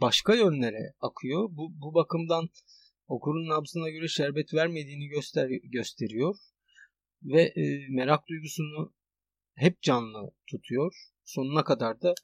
başka 0.00 0.34
yönlere 0.34 0.94
akıyor. 1.00 1.48
Bu, 1.50 1.72
bu 1.82 1.94
bakımdan 1.94 2.48
okurun 3.08 3.48
nabzına 3.48 3.90
göre 3.90 4.08
şerbet 4.08 4.54
vermediğini 4.54 5.06
göster 5.08 5.48
gösteriyor 5.64 6.34
ve 7.22 7.42
e, 7.42 7.88
merak 7.88 8.28
duygusunu 8.28 8.94
hep 9.54 9.82
canlı 9.82 10.30
tutuyor. 10.50 10.94
Sonuna 11.24 11.64
kadar 11.64 12.02
da 12.02 12.14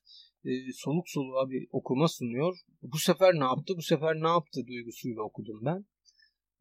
e, 0.45 0.51
soluk 0.74 1.09
soluğa 1.09 1.51
bir 1.51 1.68
okuma 1.72 2.09
sunuyor. 2.09 2.57
Bu 2.82 2.99
sefer 2.99 3.34
ne 3.34 3.45
yaptı? 3.45 3.74
Bu 3.76 3.82
sefer 3.82 4.14
ne 4.14 4.28
yaptı 4.28 4.66
duygusuyla 4.66 5.22
okudum 5.22 5.61
ben. 5.64 5.84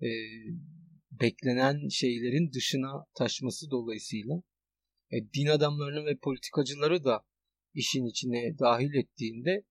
E, 0.02 0.10
beklenen 1.12 1.88
şeylerin 1.88 2.52
dışına 2.54 3.06
taşması 3.18 3.72
dolayısıyla 3.72 4.42
e, 5.12 5.18
din 5.34 5.48
adamlarını 5.48 6.06
ve 6.06 6.18
politikacıları 6.18 7.04
da 7.04 7.26
işin 7.74 8.06
içine 8.06 8.60
dahil 8.60 8.94
ettiğinde 8.94 9.64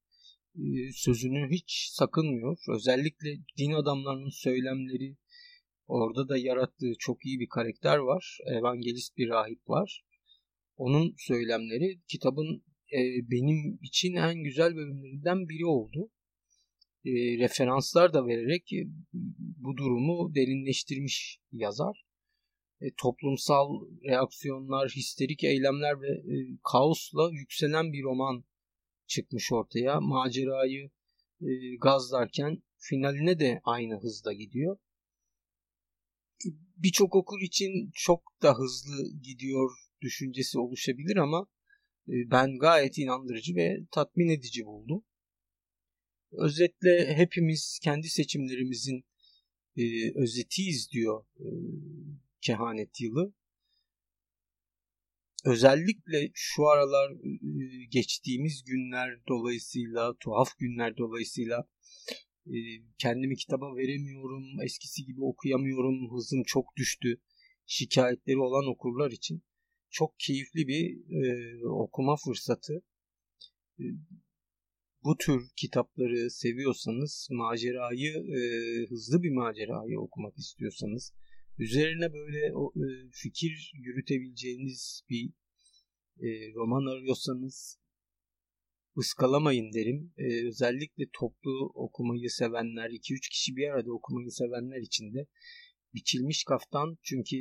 e, 0.54 0.92
sözünü 0.92 1.50
hiç 1.50 1.88
sakınmıyor. 1.92 2.58
Özellikle 2.68 3.36
din 3.58 3.72
adamlarının 3.72 4.30
söylemleri, 4.30 5.16
Orada 5.88 6.28
da 6.28 6.38
yarattığı 6.38 6.92
çok 6.98 7.26
iyi 7.26 7.40
bir 7.40 7.48
karakter 7.48 7.98
var. 7.98 8.38
Evangelist 8.46 9.16
bir 9.16 9.28
rahip 9.28 9.68
var. 9.68 10.04
Onun 10.76 11.14
söylemleri 11.18 12.00
kitabın 12.08 12.64
e, 12.92 13.30
benim 13.30 13.78
için 13.82 14.14
en 14.14 14.42
güzel 14.42 14.76
bölümlerinden 14.76 15.48
biri 15.48 15.66
oldu. 15.66 16.10
E, 17.04 17.10
referanslar 17.38 18.12
da 18.12 18.26
vererek 18.26 18.72
e, 18.72 18.86
bu 19.58 19.76
durumu 19.76 20.34
derinleştirmiş 20.34 21.38
yazar. 21.52 22.04
E, 22.80 22.86
toplumsal 22.96 23.68
reaksiyonlar, 24.04 24.88
histerik 24.88 25.44
eylemler 25.44 26.00
ve 26.00 26.08
e, 26.08 26.34
kaosla 26.72 27.30
yükselen 27.32 27.92
bir 27.92 28.02
roman 28.02 28.44
çıkmış 29.06 29.52
ortaya. 29.52 30.00
Macerayı 30.00 30.90
e, 31.40 31.76
gazlarken 31.80 32.62
finaline 32.78 33.38
de 33.38 33.60
aynı 33.64 34.00
hızda 34.00 34.32
gidiyor. 34.32 34.78
Birçok 36.76 37.14
okur 37.14 37.40
için 37.40 37.90
çok 37.94 38.22
da 38.42 38.54
hızlı 38.58 39.12
gidiyor 39.22 39.70
düşüncesi 40.00 40.58
oluşabilir 40.58 41.16
ama 41.16 41.46
ben 42.08 42.58
gayet 42.58 42.98
inandırıcı 42.98 43.54
ve 43.56 43.78
tatmin 43.90 44.28
edici 44.28 44.66
buldum. 44.66 45.04
Özetle 46.32 47.14
hepimiz 47.16 47.78
kendi 47.82 48.08
seçimlerimizin 48.08 49.04
e, 49.76 49.82
özetiyiz 50.14 50.90
diyor 50.90 51.24
e, 51.36 51.46
kehanet 52.40 53.00
yılı. 53.00 53.34
Özellikle 55.44 56.30
şu 56.34 56.66
aralar 56.66 57.10
e, 57.10 57.84
geçtiğimiz 57.90 58.64
günler 58.64 59.20
dolayısıyla, 59.28 60.16
tuhaf 60.20 60.58
günler 60.58 60.96
dolayısıyla 60.96 61.68
e, 62.46 62.56
kendimi 62.98 63.36
kitaba 63.36 63.76
veremiyorum, 63.76 64.60
eskisi 64.64 65.04
gibi 65.04 65.24
okuyamıyorum, 65.24 66.16
hızım 66.16 66.42
çok 66.46 66.76
düştü 66.76 67.20
şikayetleri 67.66 68.38
olan 68.38 68.66
okurlar 68.66 69.10
için 69.10 69.42
çok 69.90 70.18
keyifli 70.18 70.68
bir 70.68 70.96
e, 71.22 71.66
okuma 71.66 72.16
fırsatı. 72.16 72.82
E, 73.80 73.84
bu 75.04 75.16
tür 75.16 75.48
kitapları 75.56 76.30
seviyorsanız, 76.30 77.28
macerayı, 77.30 78.12
e, 78.12 78.40
hızlı 78.88 79.22
bir 79.22 79.30
macerayı 79.30 80.00
okumak 80.00 80.38
istiyorsanız, 80.38 81.12
üzerine 81.58 82.12
böyle 82.12 82.54
o, 82.54 82.72
e, 82.76 83.10
fikir 83.12 83.72
yürütebileceğiniz 83.74 85.02
bir 85.10 85.32
e, 86.20 86.54
roman 86.54 86.86
arıyorsanız 86.96 87.78
ıskalamayın 88.98 89.72
derim. 89.72 90.12
E, 90.18 90.46
özellikle 90.48 91.04
toplu 91.12 91.70
okumayı 91.74 92.30
sevenler, 92.30 92.90
2-3 92.90 93.30
kişi 93.30 93.56
bir 93.56 93.68
arada 93.68 93.92
okumayı 93.92 94.30
sevenler 94.30 94.80
için 94.80 95.14
de 95.14 95.26
biçilmiş 95.94 96.44
kaftan. 96.44 96.98
Çünkü 97.02 97.36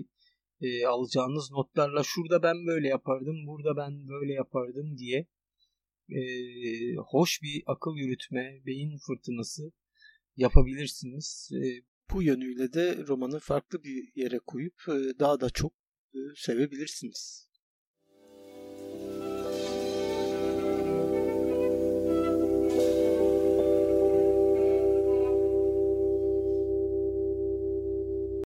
e, 0.62 0.86
alacağınız 0.86 1.52
notlarla 1.52 2.04
şurada 2.04 2.44
ben 2.44 2.68
böyle 2.68 2.88
yapardım, 2.88 3.48
burada 3.48 3.78
ben 3.78 4.08
böyle 4.08 4.34
yapardım 4.34 4.98
diye 4.98 5.28
e, 6.10 6.22
hoş 6.96 7.42
bir 7.44 7.64
akıl 7.66 7.96
yürütme, 7.96 8.62
beyin 8.66 8.98
fırtınası 8.98 9.72
yapabilirsiniz. 10.36 11.50
E, 11.54 11.84
bu 12.14 12.24
yönüyle 12.24 12.74
de 12.74 13.08
romanı 13.08 13.40
farklı 13.40 13.84
bir 13.84 14.12
yere 14.16 14.40
koyup 14.40 14.76
e, 14.88 15.20
daha 15.20 15.40
da 15.40 15.50
çok 15.50 15.74
e, 16.14 16.18
sevebilirsiniz. 16.36 17.47